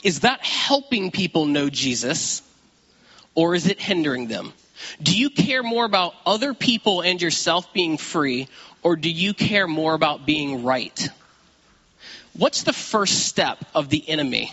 Is 0.02 0.20
that 0.20 0.44
helping 0.44 1.10
people 1.10 1.46
know 1.46 1.70
Jesus 1.70 2.42
or 3.34 3.54
is 3.54 3.66
it 3.66 3.80
hindering 3.80 4.28
them? 4.28 4.52
Do 5.02 5.16
you 5.16 5.30
care 5.30 5.62
more 5.62 5.86
about 5.86 6.12
other 6.26 6.52
people 6.52 7.00
and 7.00 7.22
yourself 7.22 7.72
being 7.72 7.96
free 7.96 8.48
or 8.82 8.96
do 8.96 9.08
you 9.08 9.32
care 9.32 9.66
more 9.66 9.94
about 9.94 10.26
being 10.26 10.64
right? 10.64 11.08
What's 12.34 12.62
the 12.62 12.72
first 12.72 13.26
step 13.26 13.64
of 13.74 13.88
the 13.88 14.08
enemy? 14.08 14.52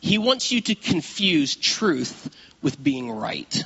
He 0.00 0.18
wants 0.18 0.52
you 0.52 0.60
to 0.62 0.74
confuse 0.74 1.56
truth 1.56 2.30
with 2.62 2.82
being 2.82 3.10
right. 3.10 3.64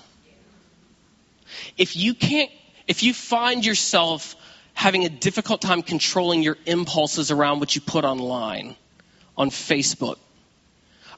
If 1.77 1.97
you 1.97 2.15
can't, 2.15 2.51
if 2.87 3.03
you 3.03 3.13
find 3.13 3.65
yourself 3.65 4.35
having 4.73 5.05
a 5.05 5.11
difficult 5.11 5.61
time 5.61 5.83
controlling 5.83 6.43
your 6.43 6.57
impulses 6.65 7.31
around 7.31 7.61
what 7.61 7.75
you 7.75 7.83
put 7.83 8.05
online, 8.05 8.77
on 9.37 9.51
Facebook, 9.51 10.19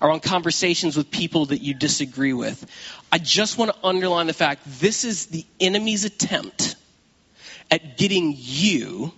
or 0.01 0.11
on 0.11 0.21
conversations 0.21 0.97
with 0.97 1.11
people 1.11 1.47
that 1.47 1.63
you 1.63 1.75
disagree 1.75 2.33
with, 2.33 2.65
I 3.13 3.19
just 3.19 3.59
want 3.59 3.71
to 3.71 3.87
underline 3.87 4.27
the 4.27 4.33
fact 4.33 4.63
this 4.81 5.05
is 5.05 5.27
the 5.27 5.47
enemy's 5.61 6.05
attempt 6.05 6.75
at 7.71 7.97
getting 7.97 8.35
you 8.37 9.13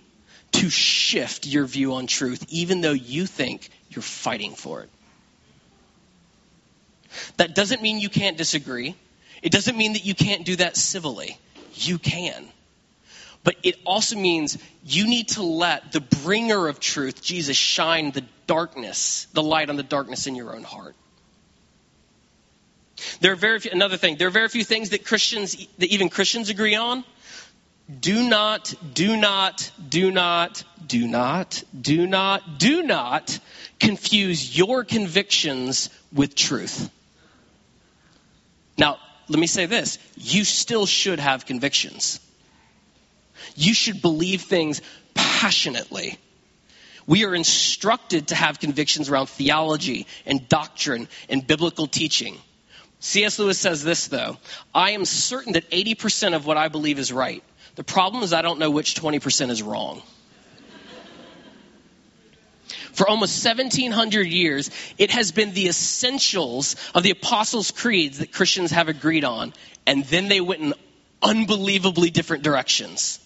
to 0.55 0.69
shift 0.69 1.45
your 1.45 1.65
view 1.65 1.95
on 1.95 2.07
truth, 2.07 2.45
even 2.49 2.81
though 2.81 2.91
you 2.91 3.25
think 3.25 3.69
you're 3.89 4.01
fighting 4.01 4.53
for 4.53 4.81
it. 4.81 4.89
That 7.37 7.55
doesn't 7.55 7.81
mean 7.81 7.99
you 7.99 8.09
can't 8.09 8.37
disagree. 8.37 8.95
It 9.41 9.51
doesn't 9.51 9.77
mean 9.77 9.93
that 9.93 10.05
you 10.05 10.15
can't 10.15 10.45
do 10.45 10.55
that 10.57 10.75
civilly. 10.75 11.37
You 11.73 11.97
can. 11.97 12.47
But 13.43 13.55
it 13.63 13.75
also 13.85 14.17
means 14.17 14.57
you 14.83 15.07
need 15.07 15.29
to 15.29 15.43
let 15.43 15.91
the 15.91 16.01
bringer 16.01 16.67
of 16.67 16.79
truth, 16.79 17.21
Jesus, 17.21 17.55
shine 17.55 18.11
the 18.11 18.23
darkness, 18.47 19.27
the 19.33 19.43
light 19.43 19.69
on 19.69 19.75
the 19.75 19.83
darkness 19.83 20.25
in 20.25 20.35
your 20.35 20.55
own 20.55 20.63
heart. 20.63 20.95
There 23.19 23.33
are 23.33 23.35
very 23.35 23.59
few, 23.59 23.71
another 23.71 23.97
thing, 23.97 24.17
there 24.17 24.27
are 24.27 24.31
very 24.31 24.47
few 24.49 24.63
things 24.63 24.91
that 24.91 25.05
Christians, 25.05 25.55
that 25.77 25.87
even 25.91 26.09
Christians 26.09 26.49
agree 26.49 26.75
on. 26.75 27.03
Do 27.87 28.27
not, 28.27 28.73
do 28.93 29.15
not, 29.15 29.71
do 29.89 30.11
not, 30.11 30.63
do 30.87 31.07
not, 31.07 31.63
do 31.79 32.07
not, 32.07 32.57
do 32.57 32.81
not 32.81 33.39
confuse 33.79 34.57
your 34.57 34.83
convictions 34.83 35.91
with 36.11 36.33
truth. 36.33 36.89
Now, 38.77 38.97
let 39.27 39.39
me 39.39 39.47
say 39.47 39.67
this 39.67 39.99
you 40.15 40.43
still 40.43 40.87
should 40.87 41.19
have 41.19 41.45
convictions. 41.45 42.19
You 43.55 43.73
should 43.73 44.01
believe 44.01 44.41
things 44.41 44.81
passionately. 45.13 46.17
We 47.05 47.23
are 47.25 47.35
instructed 47.35 48.29
to 48.29 48.35
have 48.35 48.59
convictions 48.59 49.09
around 49.09 49.27
theology 49.29 50.07
and 50.25 50.49
doctrine 50.49 51.07
and 51.29 51.45
biblical 51.45 51.85
teaching. 51.85 52.37
C.S. 52.99 53.37
Lewis 53.37 53.59
says 53.59 53.83
this, 53.83 54.07
though 54.07 54.37
I 54.73 54.91
am 54.91 55.05
certain 55.05 55.53
that 55.53 55.69
80% 55.69 56.35
of 56.35 56.47
what 56.47 56.57
I 56.57 56.69
believe 56.69 56.97
is 56.97 57.13
right. 57.13 57.43
The 57.75 57.83
problem 57.83 58.23
is 58.23 58.33
I 58.33 58.41
don't 58.41 58.59
know 58.59 58.71
which 58.71 58.95
20% 58.95 59.49
is 59.49 59.61
wrong. 59.61 60.01
For 62.93 63.09
almost 63.09 63.43
1700 63.43 64.27
years, 64.27 64.71
it 64.97 65.11
has 65.11 65.33
been 65.33 65.53
the 65.53 65.67
essentials 65.67 66.77
of 66.95 67.03
the 67.03 67.11
Apostles' 67.11 67.71
Creeds 67.71 68.19
that 68.19 68.31
Christians 68.31 68.71
have 68.71 68.87
agreed 68.87 69.25
on, 69.25 69.53
and 69.85 70.05
then 70.05 70.29
they 70.29 70.39
went 70.39 70.61
in 70.61 70.73
unbelievably 71.21 72.11
different 72.11 72.43
directions. 72.43 73.19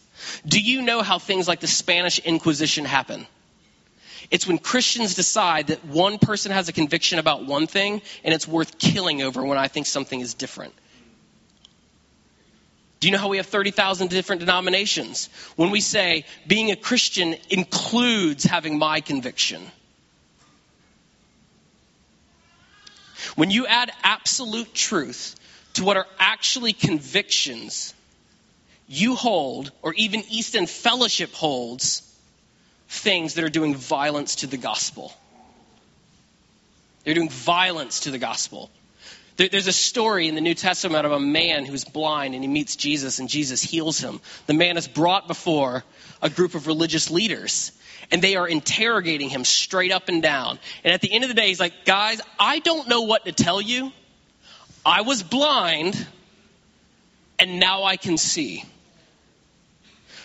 Do 0.45 0.59
you 0.59 0.81
know 0.81 1.03
how 1.03 1.19
things 1.19 1.47
like 1.47 1.59
the 1.59 1.67
Spanish 1.67 2.17
Inquisition 2.17 2.83
happen? 2.85 3.27
It's 4.31 4.47
when 4.47 4.57
Christians 4.57 5.15
decide 5.15 5.67
that 5.67 5.85
one 5.85 6.17
person 6.17 6.51
has 6.51 6.69
a 6.69 6.73
conviction 6.73 7.19
about 7.19 7.45
one 7.45 7.67
thing 7.67 8.01
and 8.23 8.33
it's 8.33 8.47
worth 8.47 8.77
killing 8.77 9.21
over 9.21 9.43
when 9.43 9.57
I 9.57 9.67
think 9.67 9.85
something 9.85 10.19
is 10.19 10.33
different. 10.33 10.73
Do 12.99 13.07
you 13.07 13.13
know 13.13 13.17
how 13.17 13.29
we 13.29 13.37
have 13.37 13.45
30,000 13.45 14.09
different 14.09 14.41
denominations? 14.41 15.29
When 15.55 15.71
we 15.71 15.79
say 15.79 16.25
being 16.47 16.71
a 16.71 16.75
Christian 16.75 17.35
includes 17.49 18.43
having 18.43 18.77
my 18.77 18.99
conviction. 18.99 19.61
When 23.35 23.51
you 23.51 23.67
add 23.67 23.91
absolute 24.03 24.73
truth 24.73 25.35
to 25.75 25.83
what 25.85 25.95
are 25.95 26.07
actually 26.19 26.73
convictions 26.73 27.93
you 28.87 29.15
hold, 29.15 29.71
or 29.83 29.93
even 29.93 30.23
East 30.29 30.55
End 30.55 30.67
Fellowship 30.67 31.31
holds, 31.31 32.01
things 32.87 33.35
that 33.35 33.43
are 33.43 33.49
doing 33.49 33.75
violence 33.75 34.37
to 34.37 34.47
the 34.47 34.57
gospel. 34.57 35.13
They're 37.03 37.13
doing 37.13 37.29
violence 37.29 38.01
to 38.01 38.11
the 38.11 38.17
gospel. 38.17 38.71
There's 39.47 39.67
a 39.67 39.73
story 39.73 40.27
in 40.27 40.35
the 40.35 40.41
New 40.41 40.53
Testament 40.53 41.05
of 41.05 41.13
a 41.13 41.19
man 41.19 41.65
who's 41.65 41.85
blind 41.85 42.35
and 42.35 42.43
he 42.43 42.49
meets 42.49 42.75
Jesus 42.75 43.19
and 43.19 43.29
Jesus 43.29 43.61
heals 43.61 43.97
him. 43.97 44.19
The 44.47 44.53
man 44.53 44.75
is 44.75 44.85
brought 44.85 45.29
before 45.29 45.85
a 46.21 46.29
group 46.29 46.55
of 46.55 46.67
religious 46.67 47.09
leaders 47.09 47.71
and 48.11 48.21
they 48.21 48.35
are 48.35 48.45
interrogating 48.45 49.29
him 49.29 49.45
straight 49.45 49.93
up 49.93 50.09
and 50.09 50.21
down. 50.21 50.59
And 50.83 50.93
at 50.93 50.99
the 50.99 51.13
end 51.13 51.23
of 51.23 51.29
the 51.29 51.35
day, 51.35 51.47
he's 51.47 51.59
like, 51.59 51.85
Guys, 51.85 52.19
I 52.37 52.59
don't 52.59 52.89
know 52.89 53.03
what 53.03 53.23
to 53.25 53.31
tell 53.31 53.61
you. 53.61 53.93
I 54.85 55.01
was 55.01 55.23
blind 55.23 56.05
and 57.37 57.61
now 57.61 57.85
I 57.85 57.95
can 57.95 58.17
see. 58.17 58.65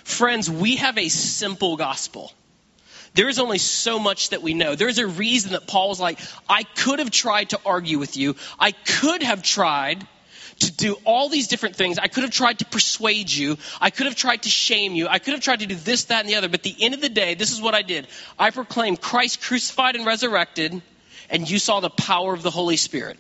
Friends, 0.03 0.51
we 0.51 0.77
have 0.77 0.99
a 0.99 1.09
simple 1.09 1.77
gospel. 1.77 2.33
There 3.15 3.29
is 3.29 3.39
only 3.39 3.59
so 3.59 4.01
much 4.01 4.31
that 4.31 4.43
we 4.43 4.55
know. 4.55 4.75
There's 4.75 4.99
a 4.99 5.07
reason 5.07 5.53
that 5.53 5.69
Paul 5.69 5.85
Paul's 5.85 6.01
like, 6.01 6.19
I 6.49 6.63
could 6.63 6.99
have 6.99 7.11
tried 7.11 7.51
to 7.51 7.61
argue 7.67 7.99
with 7.99 8.17
you. 8.17 8.37
I 8.59 8.73
could 8.73 9.23
have 9.23 9.43
tried 9.43 10.07
to 10.61 10.73
do 10.73 10.97
all 11.05 11.29
these 11.29 11.49
different 11.49 11.77
things. 11.77 11.99
I 11.99 12.07
could 12.07 12.23
have 12.23 12.33
tried 12.33 12.61
to 12.61 12.65
persuade 12.65 13.31
you. 13.31 13.59
I 13.83 13.91
could 13.91 14.07
have 14.07 14.17
tried 14.17 14.45
to 14.45 14.49
shame 14.49 14.95
you. 14.95 15.07
I 15.07 15.19
could 15.19 15.35
have 15.35 15.43
tried 15.43 15.61
to 15.61 15.67
do 15.67 15.75
this, 15.75 16.05
that, 16.05 16.21
and 16.21 16.29
the 16.29 16.37
other. 16.37 16.49
But 16.49 16.61
at 16.61 16.63
the 16.63 16.77
end 16.81 16.95
of 16.95 17.03
the 17.03 17.11
day, 17.11 17.35
this 17.35 17.53
is 17.53 17.61
what 17.61 17.75
I 17.75 17.83
did. 17.83 18.07
I 18.39 18.51
proclaimed 18.51 19.01
Christ 19.01 19.43
crucified 19.43 19.95
and 19.95 20.07
resurrected, 20.07 20.81
and 21.29 21.51
you 21.51 21.59
saw 21.59 21.81
the 21.81 21.91
power 21.91 22.33
of 22.33 22.43
the 22.43 22.51
Holy 22.51 22.77
Spirit. 22.77 23.19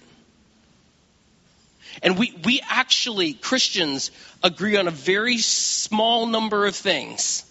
And 2.02 2.18
we, 2.18 2.34
we 2.44 2.62
actually, 2.70 3.34
Christians, 3.34 4.10
agree 4.42 4.76
on 4.78 4.88
a 4.88 4.90
very 4.90 5.36
small 5.36 6.26
number 6.26 6.66
of 6.66 6.74
things. 6.74 7.44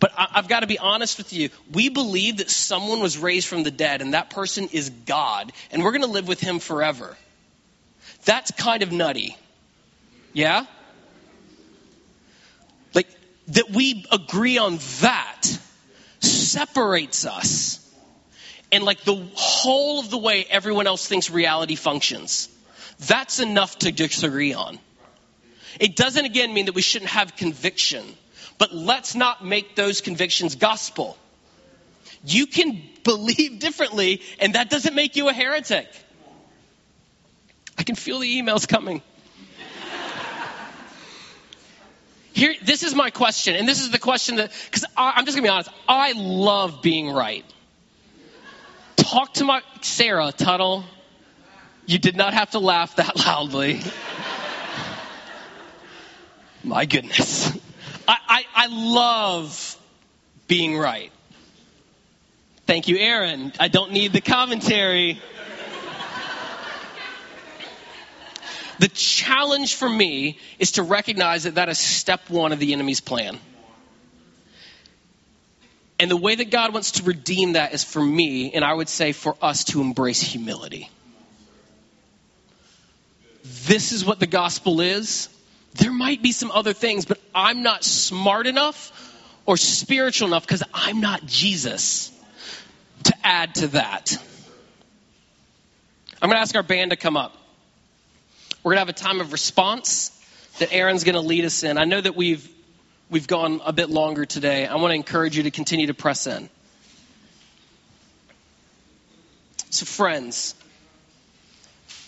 But 0.00 0.12
I, 0.16 0.28
I've 0.34 0.48
got 0.48 0.60
to 0.60 0.66
be 0.66 0.78
honest 0.78 1.18
with 1.18 1.32
you. 1.32 1.50
We 1.72 1.88
believe 1.88 2.38
that 2.38 2.50
someone 2.50 3.00
was 3.00 3.18
raised 3.18 3.48
from 3.48 3.62
the 3.62 3.70
dead 3.70 4.02
and 4.02 4.14
that 4.14 4.30
person 4.30 4.68
is 4.72 4.90
God, 4.90 5.52
and 5.70 5.82
we're 5.82 5.92
going 5.92 6.02
to 6.02 6.08
live 6.08 6.28
with 6.28 6.40
him 6.40 6.58
forever. 6.58 7.16
That's 8.24 8.50
kind 8.52 8.82
of 8.82 8.92
nutty. 8.92 9.36
Yeah? 10.32 10.66
Like, 12.94 13.08
that 13.48 13.70
we 13.70 14.04
agree 14.10 14.58
on 14.58 14.78
that 15.00 15.42
separates 16.20 17.26
us. 17.26 17.80
And 18.72 18.82
like 18.82 19.04
the 19.04 19.28
whole 19.34 20.00
of 20.00 20.10
the 20.10 20.18
way 20.18 20.44
everyone 20.48 20.86
else 20.86 21.06
thinks 21.06 21.30
reality 21.30 21.76
functions. 21.76 22.48
That's 23.06 23.38
enough 23.38 23.78
to 23.80 23.92
disagree 23.92 24.54
on. 24.54 24.78
It 25.78 25.96
doesn't 25.96 26.24
again 26.24 26.52
mean 26.54 26.66
that 26.66 26.74
we 26.74 26.82
shouldn't 26.82 27.10
have 27.10 27.36
conviction. 27.36 28.04
But 28.58 28.72
let's 28.72 29.14
not 29.14 29.44
make 29.44 29.74
those 29.74 30.00
convictions 30.00 30.54
gospel. 30.54 31.18
You 32.24 32.46
can 32.46 32.82
believe 33.02 33.58
differently, 33.58 34.22
and 34.40 34.54
that 34.54 34.70
doesn't 34.70 34.94
make 34.94 35.16
you 35.16 35.28
a 35.28 35.32
heretic. 35.32 35.88
I 37.76 37.82
can 37.82 37.96
feel 37.96 38.20
the 38.20 38.40
emails 38.40 38.66
coming. 38.66 39.02
Here, 42.32 42.54
this 42.62 42.82
is 42.82 42.96
my 42.96 43.10
question, 43.10 43.54
and 43.54 43.68
this 43.68 43.80
is 43.80 43.90
the 43.90 43.98
question 43.98 44.36
that, 44.36 44.50
because 44.66 44.84
I'm 44.96 45.24
just 45.24 45.36
gonna 45.36 45.46
be 45.46 45.50
honest, 45.50 45.70
I 45.88 46.14
love 46.16 46.82
being 46.82 47.10
right. 47.10 47.44
Talk 48.96 49.34
to 49.34 49.44
my 49.44 49.62
Sarah 49.82 50.32
Tuttle. 50.32 50.84
You 51.86 51.98
did 51.98 52.16
not 52.16 52.34
have 52.34 52.50
to 52.52 52.58
laugh 52.58 52.96
that 52.96 53.16
loudly. 53.16 53.82
my 56.64 56.86
goodness. 56.86 57.56
I, 58.06 58.16
I, 58.28 58.44
I 58.54 58.66
love 58.68 59.78
being 60.46 60.76
right. 60.76 61.10
Thank 62.66 62.88
you, 62.88 62.98
Aaron. 62.98 63.52
I 63.60 63.68
don't 63.68 63.92
need 63.92 64.12
the 64.12 64.20
commentary. 64.20 65.20
the 68.78 68.88
challenge 68.88 69.74
for 69.74 69.88
me 69.88 70.38
is 70.58 70.72
to 70.72 70.82
recognize 70.82 71.44
that 71.44 71.56
that 71.56 71.68
is 71.68 71.78
step 71.78 72.30
one 72.30 72.52
of 72.52 72.58
the 72.58 72.72
enemy's 72.72 73.00
plan. 73.00 73.38
And 75.98 76.10
the 76.10 76.16
way 76.16 76.34
that 76.34 76.50
God 76.50 76.72
wants 76.72 76.92
to 76.92 77.04
redeem 77.04 77.52
that 77.52 77.72
is 77.72 77.84
for 77.84 78.02
me, 78.02 78.52
and 78.52 78.64
I 78.64 78.72
would 78.72 78.88
say 78.88 79.12
for 79.12 79.36
us 79.40 79.64
to 79.64 79.80
embrace 79.80 80.20
humility. 80.20 80.90
This 83.66 83.92
is 83.92 84.04
what 84.04 84.20
the 84.20 84.26
gospel 84.26 84.80
is. 84.80 85.28
There 85.74 85.92
might 85.92 86.22
be 86.22 86.32
some 86.32 86.50
other 86.50 86.72
things, 86.72 87.04
but 87.04 87.20
I'm 87.34 87.62
not 87.62 87.84
smart 87.84 88.46
enough 88.46 88.92
or 89.46 89.56
spiritual 89.56 90.28
enough 90.28 90.46
because 90.46 90.62
I'm 90.72 91.00
not 91.00 91.26
Jesus 91.26 92.10
to 93.04 93.14
add 93.22 93.54
to 93.56 93.68
that. 93.68 94.16
I'm 96.22 96.28
going 96.28 96.36
to 96.36 96.40
ask 96.40 96.54
our 96.54 96.62
band 96.62 96.92
to 96.92 96.96
come 96.96 97.16
up. 97.16 97.36
We're 98.62 98.70
going 98.70 98.76
to 98.76 98.80
have 98.80 98.88
a 98.88 98.92
time 98.94 99.20
of 99.20 99.32
response 99.32 100.10
that 100.58 100.72
Aaron's 100.72 101.04
going 101.04 101.16
to 101.16 101.20
lead 101.20 101.44
us 101.44 101.62
in. 101.64 101.76
I 101.76 101.84
know 101.84 102.00
that 102.00 102.16
we've 102.16 102.48
we've 103.10 103.26
gone 103.26 103.60
a 103.64 103.72
bit 103.72 103.90
longer 103.90 104.24
today. 104.24 104.66
I 104.66 104.76
want 104.76 104.92
to 104.92 104.94
encourage 104.94 105.36
you 105.36 105.42
to 105.42 105.50
continue 105.50 105.88
to 105.88 105.94
press 105.94 106.26
in. 106.26 106.48
So 109.70 109.84
friends, 109.84 110.54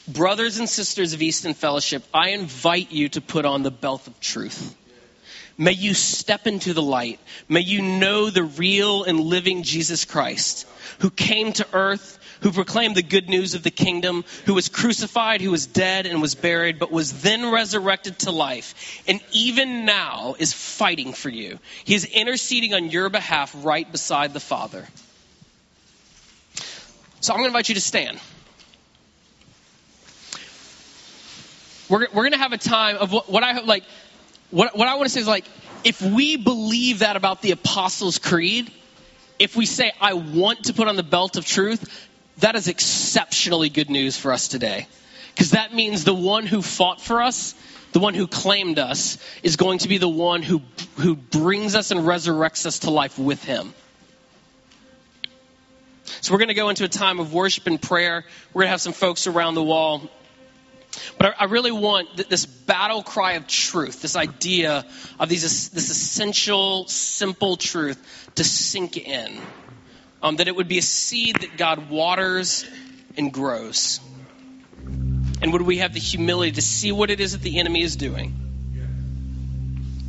brothers 0.08 0.58
and 0.58 0.68
sisters 0.68 1.12
of 1.12 1.20
Easton 1.20 1.52
Fellowship, 1.52 2.04
I 2.14 2.30
invite 2.30 2.92
you 2.92 3.08
to 3.10 3.20
put 3.20 3.44
on 3.44 3.62
the 3.62 3.70
belt 3.70 4.06
of 4.06 4.18
truth. 4.20 4.74
May 5.58 5.72
you 5.72 5.94
step 5.94 6.46
into 6.46 6.74
the 6.74 6.82
light. 6.82 7.18
May 7.48 7.60
you 7.60 7.80
know 7.80 8.28
the 8.28 8.42
real 8.42 9.04
and 9.04 9.18
living 9.20 9.62
Jesus 9.62 10.04
Christ 10.04 10.66
who 11.00 11.10
came 11.10 11.52
to 11.54 11.66
earth, 11.72 12.18
who 12.42 12.52
proclaimed 12.52 12.94
the 12.94 13.02
good 13.02 13.30
news 13.30 13.54
of 13.54 13.62
the 13.62 13.70
kingdom, 13.70 14.24
who 14.44 14.52
was 14.52 14.68
crucified, 14.68 15.40
who 15.40 15.50
was 15.50 15.66
dead 15.66 16.04
and 16.04 16.20
was 16.20 16.34
buried, 16.34 16.78
but 16.78 16.92
was 16.92 17.22
then 17.22 17.50
resurrected 17.50 18.18
to 18.20 18.30
life, 18.30 19.02
and 19.08 19.20
even 19.32 19.86
now 19.86 20.34
is 20.38 20.52
fighting 20.52 21.14
for 21.14 21.30
you. 21.30 21.58
He 21.84 21.94
is 21.94 22.04
interceding 22.04 22.74
on 22.74 22.90
your 22.90 23.08
behalf 23.08 23.54
right 23.64 23.90
beside 23.90 24.34
the 24.34 24.40
Father. 24.40 24.86
So 27.20 27.32
I'm 27.32 27.38
going 27.38 27.44
to 27.44 27.48
invite 27.48 27.70
you 27.70 27.74
to 27.76 27.80
stand. 27.80 28.20
We're, 31.88 32.08
we're 32.12 32.22
going 32.22 32.32
to 32.32 32.38
have 32.38 32.52
a 32.52 32.58
time 32.58 32.96
of 32.96 33.12
what, 33.12 33.30
what 33.30 33.42
I 33.42 33.54
hope, 33.54 33.66
like 33.66 33.84
what, 34.50 34.76
what 34.76 34.88
I 34.88 34.94
want 34.94 35.06
to 35.06 35.10
say 35.10 35.20
is 35.20 35.26
like, 35.26 35.44
if 35.84 36.00
we 36.02 36.36
believe 36.36 37.00
that 37.00 37.16
about 37.16 37.42
the 37.42 37.52
Apostles' 37.52 38.18
Creed, 38.18 38.70
if 39.38 39.56
we 39.56 39.66
say, 39.66 39.92
I 40.00 40.14
want 40.14 40.64
to 40.64 40.72
put 40.72 40.88
on 40.88 40.96
the 40.96 41.02
belt 41.02 41.36
of 41.36 41.46
truth, 41.46 42.08
that 42.38 42.56
is 42.56 42.68
exceptionally 42.68 43.68
good 43.68 43.90
news 43.90 44.16
for 44.16 44.32
us 44.32 44.48
today. 44.48 44.86
Because 45.34 45.50
that 45.50 45.74
means 45.74 46.04
the 46.04 46.14
one 46.14 46.46
who 46.46 46.62
fought 46.62 47.00
for 47.00 47.22
us, 47.22 47.54
the 47.92 48.00
one 48.00 48.14
who 48.14 48.26
claimed 48.26 48.78
us, 48.78 49.18
is 49.42 49.56
going 49.56 49.78
to 49.80 49.88
be 49.88 49.98
the 49.98 50.08
one 50.08 50.42
who, 50.42 50.62
who 50.96 51.14
brings 51.14 51.74
us 51.74 51.90
and 51.90 52.00
resurrects 52.00 52.66
us 52.66 52.80
to 52.80 52.90
life 52.90 53.18
with 53.18 53.44
him. 53.44 53.74
So 56.20 56.32
we're 56.32 56.38
going 56.38 56.48
to 56.48 56.54
go 56.54 56.68
into 56.68 56.84
a 56.84 56.88
time 56.88 57.20
of 57.20 57.32
worship 57.32 57.66
and 57.66 57.80
prayer. 57.80 58.24
We're 58.52 58.62
going 58.62 58.68
to 58.68 58.70
have 58.70 58.80
some 58.80 58.92
folks 58.92 59.26
around 59.26 59.54
the 59.54 59.62
wall 59.62 60.08
but 61.18 61.28
I, 61.28 61.42
I 61.42 61.44
really 61.44 61.72
want 61.72 62.28
this 62.28 62.46
battle 62.46 63.02
cry 63.02 63.32
of 63.32 63.46
truth, 63.46 64.02
this 64.02 64.16
idea 64.16 64.84
of 65.18 65.28
these, 65.28 65.42
this 65.70 65.90
essential, 65.90 66.86
simple 66.88 67.56
truth 67.56 68.30
to 68.36 68.44
sink 68.44 68.96
in. 68.96 69.40
Um, 70.22 70.36
that 70.36 70.48
it 70.48 70.56
would 70.56 70.66
be 70.66 70.78
a 70.78 70.82
seed 70.82 71.36
that 71.36 71.56
God 71.56 71.90
waters 71.90 72.64
and 73.16 73.32
grows. 73.32 74.00
And 75.42 75.52
would 75.52 75.62
we 75.62 75.78
have 75.78 75.92
the 75.92 76.00
humility 76.00 76.52
to 76.52 76.62
see 76.62 76.90
what 76.90 77.10
it 77.10 77.20
is 77.20 77.32
that 77.32 77.42
the 77.42 77.58
enemy 77.58 77.82
is 77.82 77.96
doing? 77.96 78.34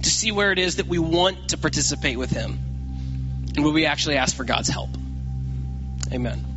To 0.01 0.09
see 0.09 0.31
where 0.31 0.51
it 0.51 0.59
is 0.59 0.77
that 0.77 0.87
we 0.87 0.97
want 0.97 1.49
to 1.49 1.57
participate 1.57 2.17
with 2.17 2.31
him? 2.31 2.57
And 3.55 3.65
would 3.65 3.73
we 3.73 3.85
actually 3.85 4.17
ask 4.17 4.35
for 4.35 4.45
God's 4.45 4.69
help? 4.69 4.89
Amen. 6.11 6.56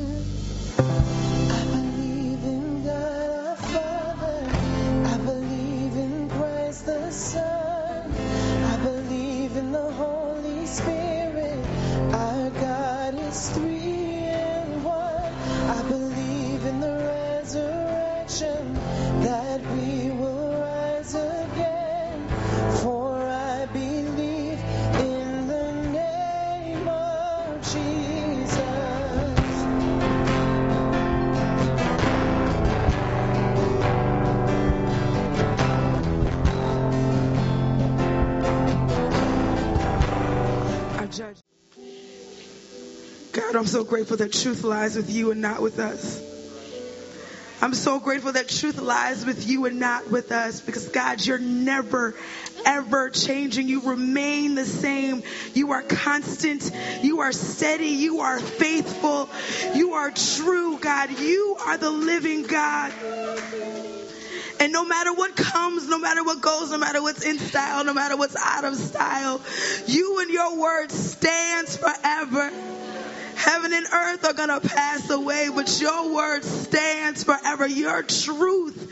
I'm 43.61 43.67
so 43.67 43.83
grateful 43.83 44.17
that 44.17 44.33
truth 44.33 44.63
lies 44.63 44.95
with 44.95 45.11
you 45.11 45.29
and 45.29 45.39
not 45.39 45.61
with 45.61 45.77
us. 45.77 46.19
I'm 47.61 47.75
so 47.75 47.99
grateful 47.99 48.31
that 48.31 48.49
truth 48.49 48.81
lies 48.81 49.23
with 49.23 49.47
you 49.47 49.67
and 49.67 49.79
not 49.79 50.09
with 50.09 50.31
us 50.31 50.61
because 50.61 50.87
God, 50.87 51.23
you're 51.23 51.37
never, 51.37 52.15
ever 52.65 53.11
changing. 53.11 53.67
You 53.67 53.81
remain 53.81 54.55
the 54.55 54.65
same. 54.65 55.21
You 55.53 55.73
are 55.73 55.83
constant. 55.83 56.71
You 57.03 57.19
are 57.19 57.31
steady. 57.31 57.89
You 57.89 58.21
are 58.21 58.39
faithful. 58.39 59.29
You 59.75 59.93
are 59.93 60.09
true, 60.09 60.79
God. 60.79 61.19
You 61.19 61.55
are 61.59 61.77
the 61.77 61.91
living 61.91 62.41
God. 62.41 62.91
And 64.59 64.73
no 64.73 64.85
matter 64.85 65.13
what 65.13 65.35
comes, 65.35 65.87
no 65.87 65.99
matter 65.99 66.23
what 66.23 66.41
goes, 66.41 66.71
no 66.71 66.79
matter 66.79 66.99
what's 66.99 67.23
in 67.23 67.37
style, 67.37 67.83
no 67.83 67.93
matter 67.93 68.17
what's 68.17 68.35
out 68.35 68.65
of 68.65 68.75
style, 68.75 69.39
you 69.85 70.19
and 70.19 70.31
your 70.31 70.57
word 70.57 70.89
stands 70.89 71.77
forever. 71.77 72.51
Heaven 73.41 73.73
and 73.73 73.87
earth 73.91 74.23
are 74.25 74.33
going 74.33 74.61
to 74.61 74.67
pass 74.67 75.09
away, 75.09 75.49
but 75.53 75.81
your 75.81 76.13
word 76.13 76.43
stands 76.43 77.23
forever. 77.23 77.65
Your 77.65 78.03
truth 78.03 78.91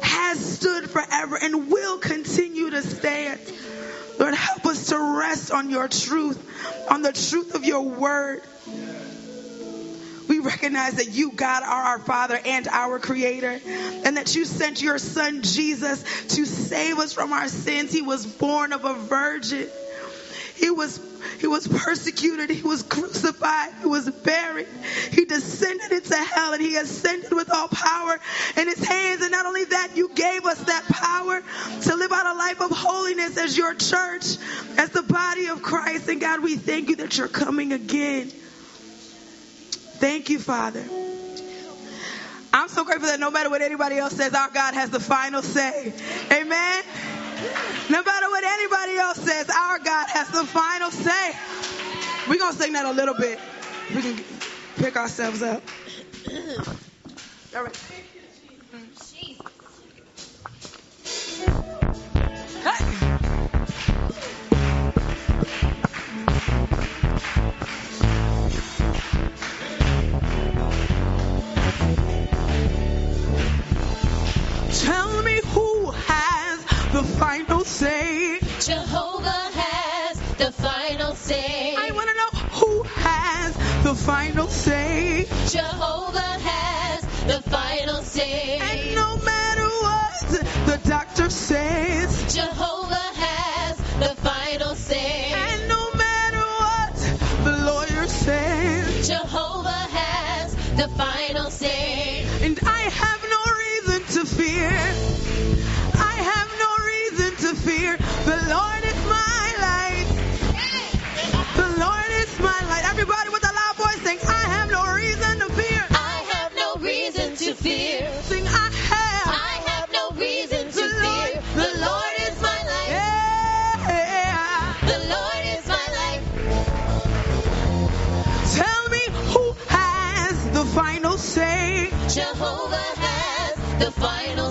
has 0.00 0.58
stood 0.58 0.88
forever 0.88 1.38
and 1.40 1.70
will 1.70 1.98
continue 1.98 2.70
to 2.70 2.80
stand. 2.80 3.38
Lord, 4.18 4.34
help 4.34 4.64
us 4.64 4.88
to 4.88 4.98
rest 4.98 5.52
on 5.52 5.68
your 5.68 5.86
truth, 5.86 6.38
on 6.90 7.02
the 7.02 7.12
truth 7.12 7.54
of 7.54 7.66
your 7.66 7.82
word. 7.82 8.42
We 10.28 10.38
recognize 10.38 10.94
that 10.94 11.10
you, 11.10 11.32
God, 11.32 11.62
are 11.62 11.82
our 11.82 11.98
Father 11.98 12.40
and 12.42 12.66
our 12.68 12.98
Creator, 12.98 13.60
and 13.66 14.16
that 14.16 14.34
you 14.34 14.46
sent 14.46 14.80
your 14.80 14.98
Son 14.98 15.42
Jesus 15.42 16.02
to 16.36 16.46
save 16.46 16.98
us 16.98 17.12
from 17.12 17.34
our 17.34 17.48
sins. 17.48 17.92
He 17.92 18.02
was 18.02 18.24
born 18.24 18.72
of 18.72 18.86
a 18.86 18.94
virgin. 18.94 19.68
He 20.58 20.70
was 20.70 21.00
he 21.40 21.46
was 21.46 21.68
persecuted. 21.68 22.50
He 22.50 22.62
was 22.62 22.82
crucified. 22.82 23.72
He 23.80 23.86
was 23.86 24.10
buried. 24.10 24.66
He 25.12 25.24
descended 25.24 25.92
into 25.92 26.16
hell 26.16 26.52
and 26.52 26.60
he 26.60 26.76
ascended 26.76 27.32
with 27.32 27.50
all 27.50 27.68
power 27.68 28.18
in 28.56 28.66
his 28.66 28.82
hands. 28.84 29.22
And 29.22 29.30
not 29.30 29.46
only 29.46 29.64
that, 29.64 29.92
you 29.94 30.10
gave 30.14 30.44
us 30.44 30.58
that 30.64 30.84
power 30.88 31.42
to 31.82 31.94
live 31.94 32.12
out 32.12 32.26
a 32.26 32.38
life 32.38 32.60
of 32.60 32.70
holiness 32.72 33.38
as 33.38 33.56
your 33.56 33.74
church, 33.74 34.36
as 34.76 34.90
the 34.90 35.02
body 35.02 35.46
of 35.46 35.62
Christ. 35.62 36.08
And 36.08 36.20
God, 36.20 36.42
we 36.42 36.56
thank 36.56 36.88
you 36.88 36.96
that 36.96 37.16
you're 37.16 37.28
coming 37.28 37.72
again. 37.72 38.28
Thank 39.98 40.30
you, 40.30 40.38
Father. 40.38 40.84
I'm 42.52 42.68
so 42.68 42.84
grateful 42.84 43.08
that 43.08 43.20
no 43.20 43.30
matter 43.30 43.50
what 43.50 43.62
anybody 43.62 43.98
else 43.98 44.14
says, 44.14 44.34
our 44.34 44.50
God 44.50 44.74
has 44.74 44.90
the 44.90 45.00
final 45.00 45.42
say. 45.42 45.92
Amen. 46.32 46.82
No 47.90 48.02
matter 48.02 48.28
what 48.28 48.44
anybody 48.44 48.96
else 48.96 49.18
says, 49.18 49.48
our 49.48 49.78
God 49.78 50.08
has 50.08 50.28
the 50.30 50.44
final 50.44 50.90
say. 50.90 51.32
We're 52.28 52.38
going 52.38 52.52
to 52.52 52.58
sing 52.58 52.72
that 52.72 52.84
a 52.84 52.90
little 52.90 53.14
bit. 53.14 53.38
We 53.94 54.02
can 54.02 54.18
pick 54.76 54.96
ourselves 54.96 55.42
up. 55.42 55.62
All 57.54 57.62
right. 57.62 57.76
Hey. 62.64 63.17
final 77.18 77.64
say. 77.64 78.38
Jehovah 78.60 79.50
has 79.60 80.20
the 80.36 80.52
final 80.52 81.14
say. 81.14 81.74
I 81.76 81.90
want 81.90 82.08
to 82.08 82.14
know 82.14 82.30
who 82.58 82.82
has 82.84 83.54
the 83.82 83.94
final 83.94 84.46
say. 84.46 85.26
Jehovah 85.48 86.20
has 86.20 87.02
the 87.26 87.42
final 87.50 88.02
say. 88.02 88.58
And 88.58 88.94
no 88.94 89.16
matter 89.18 89.68
what 89.84 90.20
the 90.66 90.80
doctor 90.88 91.28
says, 91.28 92.32
Jehovah 92.32 92.94
has 92.94 93.76
the 93.98 94.14
final 94.22 94.74
say. 94.76 95.32
And 95.32 95.68
no 95.68 95.90
matter 95.94 96.44
what 96.62 96.94
the 97.44 97.56
lawyer 97.66 98.06
says, 98.06 99.08
Jehovah 99.08 99.68
has 99.68 100.54
the 100.76 100.88
final 100.96 101.50
say. 101.50 101.77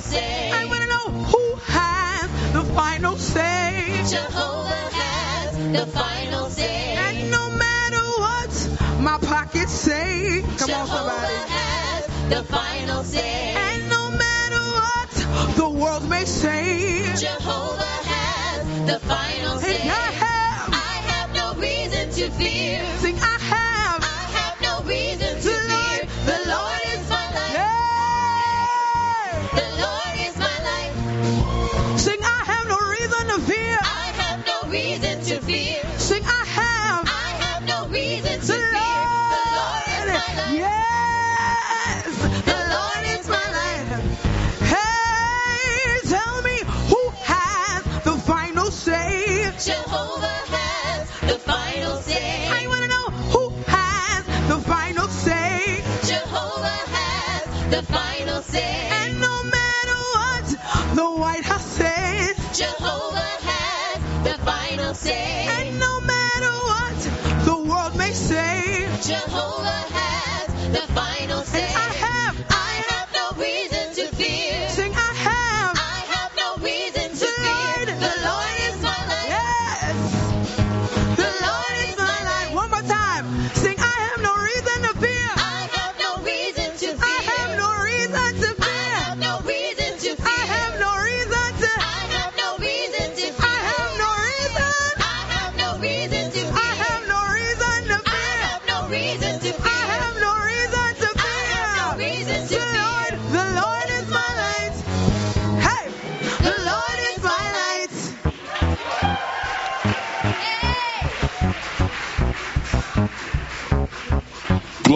Say. 0.07 0.51
I 0.51 0.65
want 0.65 0.81
to 0.81 0.87
know 0.87 1.07
who 1.31 1.43
has 1.77 2.27
the 2.53 2.63
final 2.73 3.15
say. 3.17 4.03
Jehovah 4.09 4.83
has 4.99 5.57
the 5.77 5.85
final 5.87 6.49
say. 6.49 6.95
And 7.05 7.31
no 7.31 7.49
matter 7.51 8.03
what 8.23 8.53
my 9.01 9.17
pockets 9.19 9.71
say, 9.71 10.41
come 10.41 10.51
on 10.51 10.57
Jehovah 10.57 10.87
somebody. 10.87 11.33
has 11.55 12.05
the 12.29 12.43
final 12.55 13.03
say. 13.03 13.53
And 13.55 13.89
no 13.89 14.11
matter 14.11 14.63
what 14.79 15.55
the 15.55 15.69
world 15.69 16.09
may 16.09 16.25
say, 16.25 17.13
Jehovah 17.15 17.97
has 18.13 18.87
the 18.91 18.99
final 18.99 19.57
say. 19.59 20.36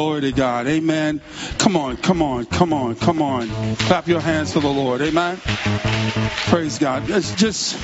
Glory 0.01 0.21
to 0.21 0.31
God. 0.31 0.65
Amen. 0.65 1.21
Come 1.59 1.77
on, 1.77 1.95
come 1.95 2.23
on, 2.23 2.47
come 2.47 2.73
on, 2.73 2.95
come 2.95 3.21
on. 3.21 3.75
Clap 3.75 4.07
your 4.07 4.19
hands 4.19 4.51
for 4.51 4.59
the 4.59 4.67
Lord. 4.67 4.99
Amen. 4.99 5.37
Praise 6.47 6.79
God. 6.79 7.05
Just, 7.05 7.37
just, 7.37 7.77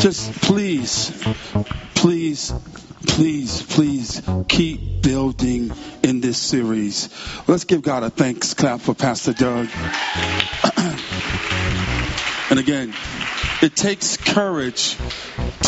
just 0.00 0.32
please, 0.40 1.10
please, 1.94 2.54
please, 3.06 3.62
please 3.64 4.22
keep 4.48 5.02
building 5.02 5.72
in 6.02 6.22
this 6.22 6.38
series. 6.38 7.10
Let's 7.46 7.64
give 7.64 7.82
God 7.82 8.02
a 8.02 8.08
thanks 8.08 8.54
clap 8.54 8.80
for 8.80 8.94
Pastor 8.94 9.34
Doug. 9.34 9.68
and 12.48 12.58
again, 12.58 12.94
it 13.60 13.76
takes 13.76 14.16
courage 14.16 14.96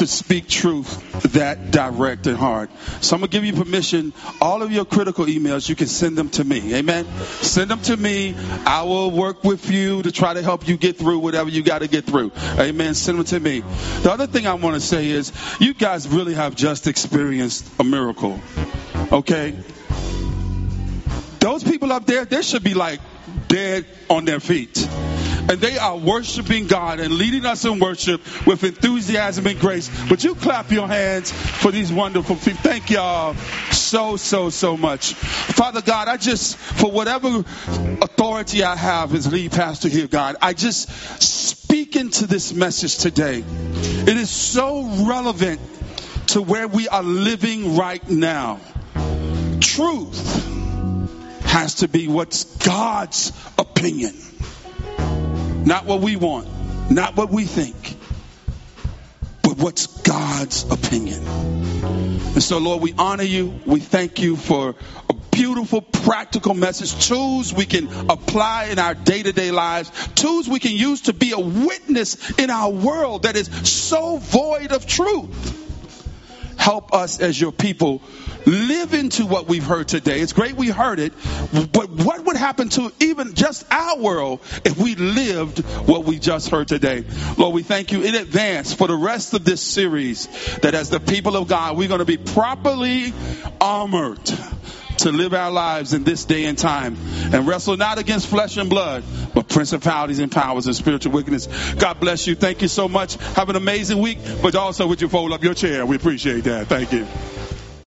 to 0.02 0.06
speak 0.08 0.48
truth 0.48 1.22
that 1.34 1.70
direct 1.70 2.26
and 2.26 2.36
hard. 2.36 2.68
So 3.00 3.14
I'm 3.14 3.20
gonna 3.20 3.30
give 3.30 3.44
you 3.44 3.52
permission. 3.52 4.12
All 4.40 4.60
of 4.60 4.72
your 4.72 4.84
critical 4.84 5.26
emails, 5.26 5.68
you 5.68 5.76
can 5.76 5.86
send 5.86 6.18
them 6.18 6.28
to 6.30 6.42
me. 6.42 6.74
Amen. 6.74 7.06
Send 7.40 7.70
them 7.70 7.80
to 7.82 7.96
me. 7.96 8.34
I 8.66 8.82
will 8.82 9.12
work 9.12 9.44
with 9.44 9.70
you 9.70 10.02
to 10.02 10.10
try 10.10 10.34
to 10.34 10.42
help 10.42 10.66
you 10.66 10.76
get 10.76 10.98
through 10.98 11.20
whatever 11.20 11.50
you 11.50 11.62
got 11.62 11.80
to 11.80 11.88
get 11.88 12.04
through. 12.04 12.32
Amen. 12.58 12.94
Send 12.94 13.18
them 13.18 13.26
to 13.26 13.38
me. 13.38 13.60
The 14.02 14.10
other 14.10 14.26
thing 14.26 14.48
I 14.48 14.54
want 14.54 14.74
to 14.74 14.80
say 14.80 15.08
is, 15.08 15.32
you 15.60 15.72
guys 15.72 16.08
really 16.08 16.34
have 16.34 16.56
just 16.56 16.88
experienced 16.88 17.64
a 17.78 17.84
miracle. 17.84 18.40
Okay. 19.12 19.54
Those 21.38 21.62
people 21.62 21.92
up 21.92 22.06
there, 22.06 22.24
they 22.24 22.42
should 22.42 22.64
be 22.64 22.74
like 22.74 23.00
dead 23.46 23.86
on 24.10 24.24
their 24.24 24.40
feet 24.40 24.88
and 25.48 25.60
they 25.60 25.78
are 25.78 25.96
worshiping 25.96 26.66
God 26.66 27.00
and 27.00 27.12
leading 27.12 27.44
us 27.44 27.64
in 27.64 27.78
worship 27.78 28.20
with 28.46 28.64
enthusiasm 28.64 29.46
and 29.46 29.58
grace. 29.58 29.90
Would 30.10 30.22
you 30.22 30.34
clap 30.34 30.70
your 30.70 30.86
hands 30.86 31.32
for 31.32 31.70
these 31.70 31.92
wonderful 31.92 32.36
people? 32.36 32.62
Thank 32.62 32.90
y'all 32.90 33.34
so, 33.72 34.16
so, 34.16 34.50
so 34.50 34.76
much. 34.76 35.14
Father 35.14 35.82
God, 35.82 36.08
I 36.08 36.16
just, 36.16 36.56
for 36.56 36.90
whatever 36.90 37.28
authority 38.02 38.62
I 38.62 38.76
have 38.76 39.14
as 39.14 39.30
lead 39.30 39.52
pastor 39.52 39.88
here, 39.88 40.06
God, 40.06 40.36
I 40.40 40.52
just 40.52 40.88
speak 41.22 41.96
into 41.96 42.26
this 42.26 42.52
message 42.52 42.98
today. 42.98 43.42
It 43.46 44.16
is 44.16 44.30
so 44.30 44.84
relevant 45.06 45.60
to 46.28 46.42
where 46.42 46.68
we 46.68 46.88
are 46.88 47.02
living 47.02 47.76
right 47.76 48.08
now. 48.08 48.60
Truth 49.60 50.50
has 51.44 51.76
to 51.76 51.88
be 51.88 52.08
what's 52.08 52.44
God's 52.64 53.32
opinion. 53.58 54.14
Not 55.64 55.86
what 55.86 56.00
we 56.00 56.16
want, 56.16 56.48
not 56.90 57.16
what 57.16 57.30
we 57.30 57.44
think, 57.44 57.96
but 59.42 59.58
what's 59.58 59.86
God's 60.02 60.64
opinion. 60.70 61.24
And 61.24 62.42
so, 62.42 62.58
Lord, 62.58 62.82
we 62.82 62.94
honor 62.98 63.22
you. 63.22 63.60
We 63.64 63.80
thank 63.80 64.20
you 64.20 64.36
for 64.36 64.74
a 65.08 65.14
beautiful, 65.30 65.80
practical 65.80 66.54
message, 66.54 67.06
tools 67.06 67.52
we 67.52 67.66
can 67.66 67.88
apply 68.10 68.66
in 68.66 68.78
our 68.78 68.94
day 68.94 69.22
to 69.22 69.32
day 69.32 69.50
lives, 69.50 69.90
tools 70.14 70.48
we 70.48 70.58
can 70.58 70.72
use 70.72 71.02
to 71.02 71.12
be 71.12 71.32
a 71.32 71.38
witness 71.38 72.38
in 72.38 72.50
our 72.50 72.70
world 72.70 73.22
that 73.22 73.36
is 73.36 73.48
so 73.68 74.16
void 74.16 74.72
of 74.72 74.86
truth. 74.86 75.61
Help 76.56 76.94
us 76.94 77.20
as 77.20 77.40
your 77.40 77.52
people 77.52 78.02
live 78.46 78.94
into 78.94 79.26
what 79.26 79.46
we've 79.48 79.64
heard 79.64 79.88
today. 79.88 80.20
It's 80.20 80.32
great 80.32 80.56
we 80.56 80.68
heard 80.68 80.98
it, 80.98 81.12
but 81.72 81.90
what 81.90 82.24
would 82.24 82.36
happen 82.36 82.68
to 82.70 82.92
even 83.00 83.34
just 83.34 83.64
our 83.70 83.98
world 83.98 84.40
if 84.64 84.78
we 84.78 84.94
lived 84.94 85.60
what 85.86 86.04
we 86.04 86.18
just 86.18 86.50
heard 86.50 86.68
today? 86.68 87.04
Lord, 87.36 87.54
we 87.54 87.62
thank 87.62 87.92
you 87.92 88.02
in 88.02 88.14
advance 88.14 88.72
for 88.74 88.86
the 88.86 88.96
rest 88.96 89.34
of 89.34 89.44
this 89.44 89.60
series 89.60 90.28
that 90.58 90.74
as 90.74 90.90
the 90.90 91.00
people 91.00 91.36
of 91.36 91.48
God, 91.48 91.76
we're 91.76 91.88
going 91.88 92.00
to 92.00 92.04
be 92.04 92.16
properly 92.16 93.12
armored 93.60 94.20
to 95.02 95.12
live 95.12 95.34
our 95.34 95.50
lives 95.50 95.94
in 95.94 96.04
this 96.04 96.24
day 96.24 96.44
and 96.44 96.56
time 96.56 96.96
and 97.32 97.46
wrestle 97.46 97.76
not 97.76 97.98
against 97.98 98.26
flesh 98.28 98.56
and 98.56 98.70
blood, 98.70 99.02
but 99.34 99.48
principalities 99.48 100.18
and 100.18 100.30
powers 100.30 100.66
and 100.66 100.76
spiritual 100.76 101.12
wickedness. 101.12 101.46
God 101.74 102.00
bless 102.00 102.26
you. 102.26 102.34
Thank 102.34 102.62
you 102.62 102.68
so 102.68 102.88
much. 102.88 103.16
Have 103.34 103.48
an 103.48 103.56
amazing 103.56 103.98
week, 103.98 104.18
but 104.42 104.54
also 104.54 104.86
would 104.86 105.00
you 105.00 105.08
fold 105.08 105.32
up 105.32 105.42
your 105.42 105.54
chair? 105.54 105.84
We 105.86 105.96
appreciate 105.96 106.44
that. 106.44 106.68
Thank 106.68 106.92
you. 106.92 107.06